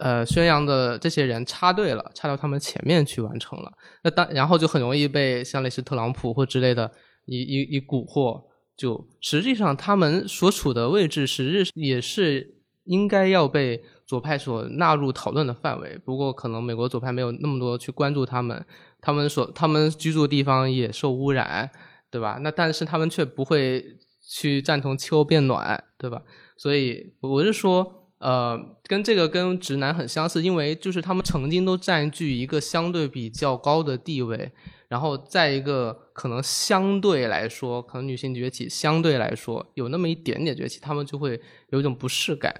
[0.00, 3.70] 呃宣扬的这些人插队了，插到他们前面去完成了，
[4.02, 6.90] 那当然后就很容易被像类似特朗普或之类的
[7.26, 8.42] 一一一蛊惑，
[8.76, 18.64] 就实际上他们所处的位置，实质也是应该要被左派所纳入讨论的范围，不过可能美国左派没有那么多去关注他们。
[19.00, 21.70] 他们所他们居住的地方也受污染，
[22.10, 22.38] 对吧？
[22.40, 23.84] 那但是他们却不会
[24.28, 26.22] 去赞同气候变暖，对吧？
[26.56, 34.52] 所以我是说，呃，跟这个跟直男很相似，因为就是他们曾经都占据一个相对比较高的地位，
[34.92, 41.40] 然后再一个可能相对来说，可能女性崛起相对来说有那么一点点崛起，他们就会
[41.70, 42.54] 有一种不适感。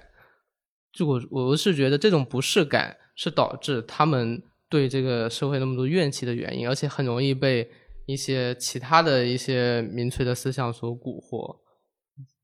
[0.91, 7.69] 就我我是觉得这种不适感是导致他们对这个社会那么多怨气的原因，而且很容易被
[8.07, 11.59] 一些其他的一些民粹的思想所蛊惑，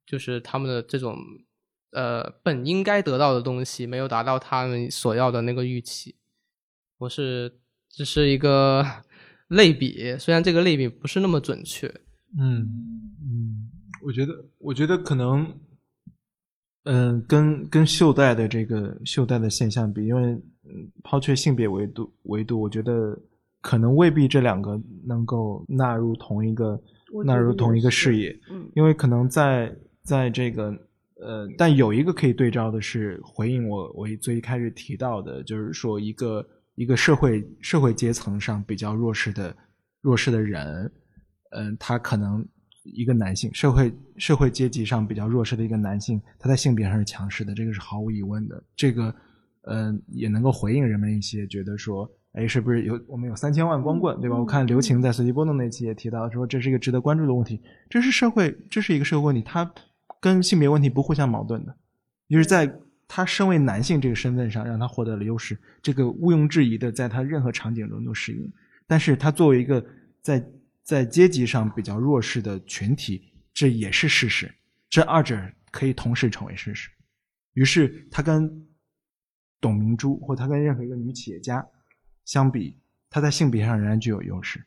[0.06, 1.18] 就是他们的这种。
[1.92, 6.16] 呃，本应该得到的东西没有达到他们所要的那个预期，
[7.00, 7.52] 我是
[7.90, 8.86] 只是一个
[9.50, 11.88] 类比，虽然这个类比不是那么准确。
[12.40, 12.68] 嗯
[13.22, 13.70] 嗯，
[14.02, 15.46] 我觉得，我觉得可能，
[16.86, 20.24] 嗯，跟跟袖带的这个袖带的现象比，因为
[20.64, 23.20] 嗯，抛却性别维度维度，我觉得
[23.62, 26.82] 可能未必这两个能够纳入同一个
[27.26, 28.30] 纳入同一个视野。
[28.50, 30.74] 嗯，因为可能在在这个。
[31.22, 36.48] 呃，但有一个可以对照的是，回应我我最一开始提到的，就是说一个
[36.80, 39.54] 一个社会社会阶层上比较弱势的
[40.02, 40.90] 弱势的人，
[41.52, 42.48] 嗯，他可能
[42.84, 48.64] 一个男性社会社会阶级上比较弱势的一个男性，他在性别上是强势的，这个是毫无疑问的。
[48.76, 49.14] 这个
[49.64, 54.38] 嗯，也能够回应人们一些觉得说，哎，是不是有我们有三千万光棍，对吧？
[54.38, 59.72] 我看刘晴在随机波动那期也提到说，这是一个值得关注的问题，这是社会，这是一个社会问题，他。
[60.22, 61.74] 跟性别问题不互相矛盾的，
[62.28, 62.68] 就是在
[63.10, 68.54] 他身为男性这个身份上，让他获得了优势，这个毋庸置疑的，在他任何场景中都适应。
[68.86, 69.84] 但是他作为一个
[70.22, 70.48] 在
[70.84, 74.54] 在阶级上比较弱势的群体，这也是事实。
[74.90, 75.36] 这二者
[75.72, 76.88] 可以同时成为事实。
[77.54, 78.68] 于是他跟
[79.60, 81.66] 董明珠或他跟任何一个女企业家
[82.26, 82.78] 相比，
[83.10, 84.64] 他在性别上仍然具有优势。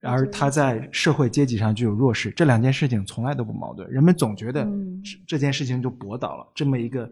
[0.00, 3.86] 而他在社会阶级上具有弱势，这两件事情从来都不矛盾。
[3.90, 4.66] 人们总觉得
[5.26, 7.10] 这件事情就驳倒了这么一个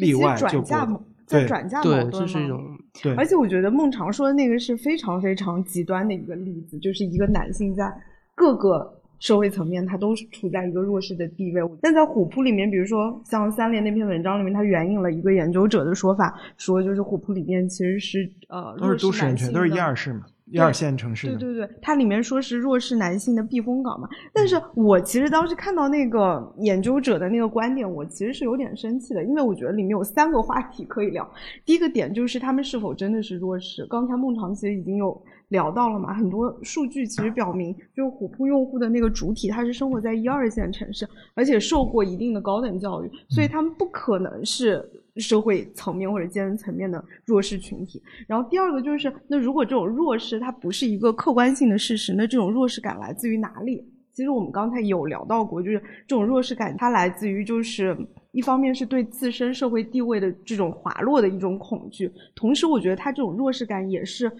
[0.00, 2.60] 例外，就转嫁在转嫁矛盾这是一种
[3.02, 3.14] 对。
[3.14, 7.92] 而且我觉得孟尝说的那个是非常非常极端的一个例子，就是一个男性在
[8.34, 11.60] 各个社会层面他都是处在一个弱势的地位。
[11.80, 20.22] 但在虎扑里面，比如说像三联那篇文章里面，他援引了一个研究者的说法，说就是虎扑里面其实是呃都是都市人群，都是一二世嘛。
[20.50, 24.08] 一二线城市，对对对，它里面说是弱势男性的避风港嘛。
[24.32, 31.28] 但是我其实当时看到那个研究者的那个观点，我其实是有点生气的，因为我觉得里面有三个话题可以聊。
[31.64, 33.86] 第一个点就是他们是否真的是弱势。
[33.88, 44.84] 刚才孟尝其实已经有聊到了嘛，很多数据其实表明，就是虎扑用户的那个主体，他是生活在一二线城市，而且受过一定的高等教育，所以他们不可能是。
[45.16, 53.84] 社会层面或者阶层层面的弱势群体，然后第二个就是，那如果这种弱势它不是一个客观性的事实，那这种弱势感来自于哪里？
[54.12, 57.94] 其实我们刚才有聊到过，就是这种弱势感它来自于，就是
[58.30, 64.30] 一方面是对自身社会地位的这种滑落的一种恐惧，同时我觉得它这种弱势感也是。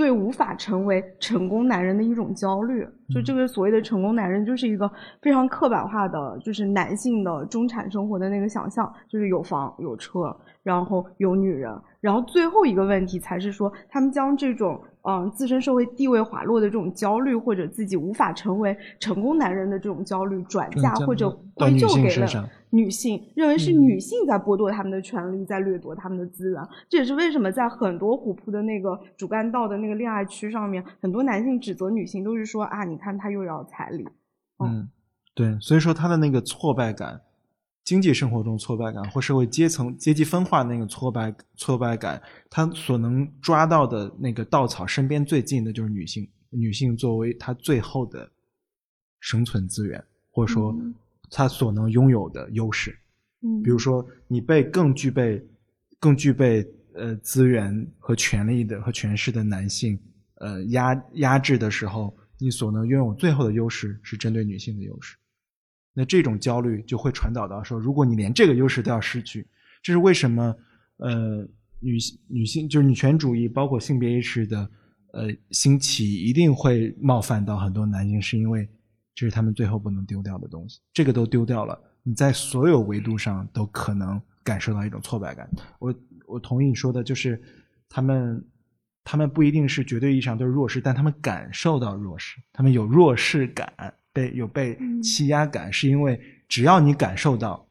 [0.00, 4.90] 对无法成为成功男人的一种焦虑，就这个所谓的成功男人，就是一个
[5.20, 11.70] 非常刻板化的，就是男性的中产生活的那个想象，就是有房有车，然后有女人，
[12.00, 14.80] 然后最后一个问题才是说，他们将这种。
[15.02, 22.26] 嗯，自身社会地位滑落的这种焦虑，或者自己无法成为成功男人的这种焦虑，转嫁或者归咎给了
[22.70, 26.62] 女性，认为是女性在剥夺他们的权利，在掠夺他们的资源。
[26.88, 34.06] 这也是为什么在很多虎扑的那个主干道的那个恋爱区上面，很多男性指责女性，都是说啊，你看他又要彩礼。
[34.58, 34.88] 嗯，
[35.34, 37.20] 对，所以说他的那个挫败感。
[37.82, 46.28] 经济生活中挫败感，或社会阶层阶级分化那个挫败挫败感，他所能抓到的那个稻草，身边最近的就是女性。
[46.50, 48.30] 女性作为他最后的
[49.18, 50.72] 生存资源，或者说
[51.30, 52.96] 他所能拥有的优势。
[53.42, 55.42] 嗯，比如说你被更具备
[55.98, 59.98] 更具备呃资源和权力的和权势的男性
[60.36, 65.16] 呃压压制的时候，你所能拥有最后的优势是针对女性的优势。
[65.94, 69.46] 那这种焦虑就会传导到说，如果你连这个优势都要失去，
[69.82, 70.54] 这是为什么？
[70.98, 71.48] 呃，
[71.80, 74.70] 女性女性就是女权主义，包括性别意识的
[75.14, 78.68] 呃兴起，一定会冒犯到很多男性，是因为
[79.20, 80.80] 这是他们最后不能丢掉的东西。
[80.94, 85.46] 这个都丢掉了，你在所有维度上都可能感受到一种挫败感。
[85.78, 85.94] 我
[86.24, 87.38] 我同意你说的，就是
[87.86, 88.42] 他们
[89.04, 93.70] 他们不一定是绝对意义上都是弱势，但他们感受到弱势，他们有弱势感。
[94.12, 97.64] 被有被欺压感，是因为只要你感受到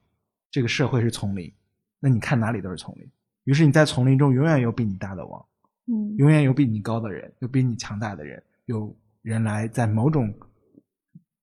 [0.50, 1.52] 这个社会是丛林，
[2.00, 3.06] 那你看哪里都是丛林。
[3.44, 5.46] 于是你在丛林中永远有比你大的王，
[5.88, 10.34] 嗯，永远有比你高的人，有比你强大的人，有人来在某种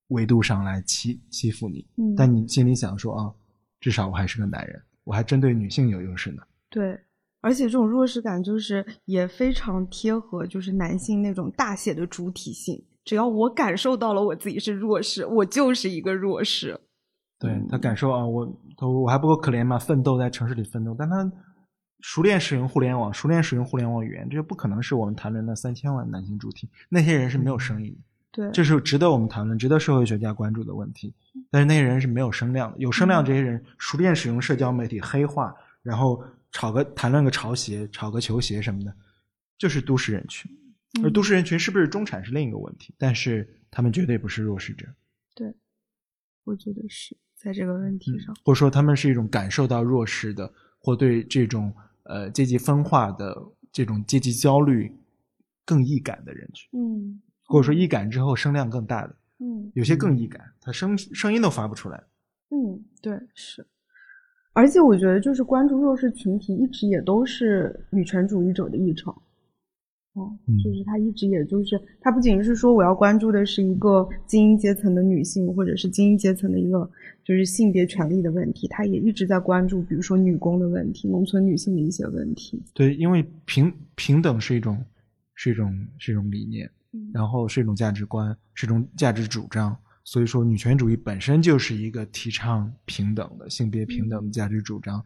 [0.09, 1.87] 维度上来欺欺负你。
[2.17, 3.33] 但你心里想说啊，
[3.81, 6.43] 至少我还是个男人，我还针对女性有优势呢。
[6.71, 6.99] 对，
[7.41, 12.85] 而且这种弱势感就是也非常贴合，就是男性那种大写的主体性。
[13.05, 16.81] 只要我感受到了我自己是弱势，我就是一个弱势。
[17.39, 19.79] 对他感受啊，我我还不够可怜吗？
[19.79, 21.31] 奋斗在城市里奋斗，但他
[22.01, 26.69] 熟练使用互联网，熟练使用互联网语言，这不可能是我们谈论的三千万男性主体。
[26.89, 28.01] 那些人是没有声音的。
[28.37, 31.15] 对，这是值得我们谈论、值得社会学家关注的问题。
[31.51, 36.23] 但是那些人是没有声量的，有声量这些人熟练使用社交媒体黑化，然后
[36.53, 38.95] 炒个谈论个潮鞋、炒个球鞋什么的，
[39.57, 40.51] 就是都市人群。
[41.03, 44.87] 而都市人群是不是中产是另一个问题，但是他们绝对不是弱势者。
[45.35, 45.55] 对，
[46.45, 53.35] 我觉得是在这个问题上，或者说他们是一种感受到弱势的，或对这种呃阶级分化的
[53.73, 54.95] 这种阶级焦虑
[55.65, 56.69] 更易感的人群。
[56.79, 57.23] 嗯。
[57.47, 62.03] 或者说易感之后声量更大的，嗯，有些更易感，他声声音都发不出来。
[62.51, 63.67] 嗯，对，是。
[64.53, 69.15] 而且我觉得，就是关注弱势群体，一直也都是女权主义者的议程。
[70.15, 70.33] 哦，
[70.65, 76.91] 就是他一直也就是，他不仅是说我要关注的是一个精英阶层的女性，或者是精英阶层的一个
[77.23, 82.63] 就是性别权利的问题，他也一直在关注，比如说女工的问题，农村女性的一些问题。
[82.73, 84.83] 对，因为平平等是一种
[85.35, 86.71] 是一种是一种理念。
[87.13, 95.05] 然后是一种价值观，是一种价值主张，所以说女权主义本身就是一个提倡平等的性别平等的价值主张，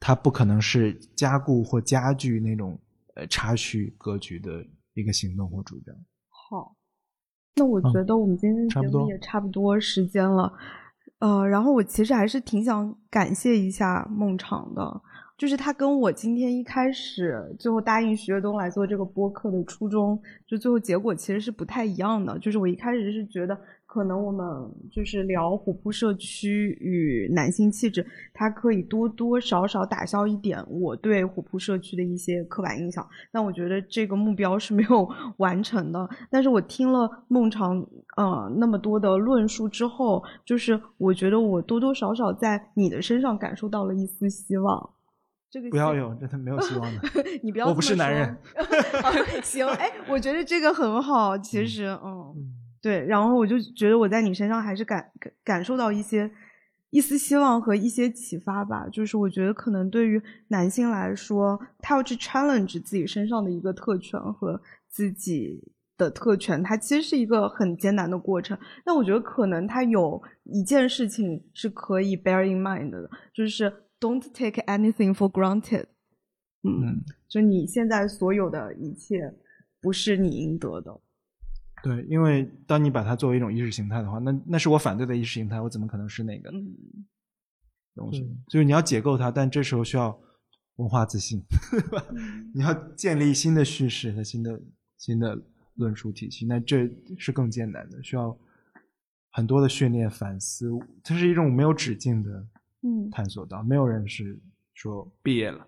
[0.00, 2.78] 它不可能是加固或加剧那种
[3.14, 4.64] 呃差序格局的
[4.94, 5.94] 一个行动或主张。
[6.28, 6.76] 好，
[7.56, 10.52] 那我觉得我们今天节目也差不多时间了，
[11.18, 15.02] 呃，然后我其实还是挺想感谢一下孟昶的。
[15.38, 22.36] 就是他跟我今天一开始最后答应徐跃东来做这个播客的初衷，就最后结果其实是不太一样的。
[22.40, 23.56] 就是我一开始是觉得，
[23.86, 24.44] 可能我们
[24.90, 28.04] 就是聊虎扑社区与男性气质，
[28.34, 33.08] 它可以多多少少打消一点我对虎扑社区的一些刻板印象。
[33.30, 35.08] 但我觉得这个目标是没有
[35.38, 36.08] 完成的。
[36.28, 37.78] 但是我听了孟尝
[38.16, 44.90] 呃那么多的论述之后，就是我觉得我多多少少在你的身上感受到了一丝希望。
[45.50, 47.00] 这个不要有，真的没有希望的。
[47.42, 48.36] 你不要，我不是男人。
[49.42, 51.38] 行，哎，我觉得这个很好。
[51.38, 52.34] 其实，嗯，
[52.82, 53.06] 对。
[53.06, 56.30] 然后我就觉得我在你身上还是感感感受到一些
[56.90, 58.86] 一丝希望和一些启发吧。
[58.92, 68.58] 就是我觉得可能对于男性来说，他要去 challenge 自己身上的一个特权和自己的特权，它其实是一个很艰难的过程。
[68.84, 73.72] 那我觉得可能他有一件事情是可以 bear in mind 的，就是。
[74.00, 75.86] Don't take anything for granted。
[76.62, 79.34] 嗯，就你现在所有的一切，
[79.80, 81.00] 不是你应得的。
[81.82, 86.50] 对，因为当你把它作为一种意识形态的话，那那是我反对的意识形态，我怎么可能是那个
[87.94, 88.20] 东西？
[88.48, 90.20] 就是你要解构它，但这时候需要
[90.76, 91.40] 文化自信，
[92.52, 94.60] 你要建立新的叙事和新的
[94.96, 95.40] 新的
[95.74, 98.36] 论述体系，那这是更艰难的，需要
[99.30, 100.70] 很多的训练、反思，
[101.04, 102.46] 它是一种没有止境的。
[102.82, 104.38] 嗯，探索到没有人是
[104.74, 105.66] 说毕业了，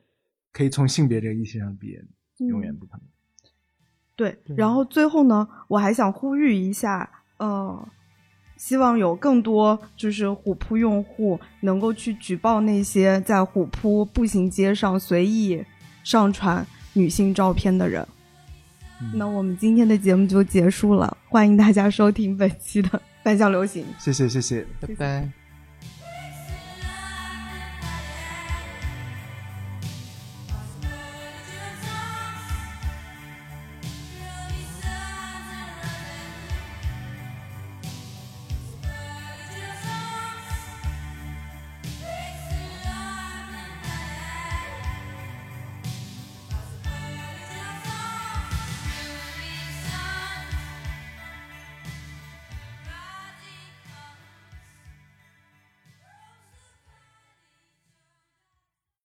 [0.53, 2.05] 可以从性别这个意义上毕业，
[2.39, 3.03] 永远不可能。
[4.17, 7.89] 对，然后最后呢，我还想呼吁一下，呃，
[8.57, 15.65] 希望有更多就是虎扑用户能够去举报那些在虎扑步行街上随意
[16.05, 18.07] 上传女性照片的人。
[19.15, 23.87] 那我们今天的节目就结束了，欢迎大家收听本期的反向流行。
[23.99, 25.40] 谢谢，谢谢，拜拜。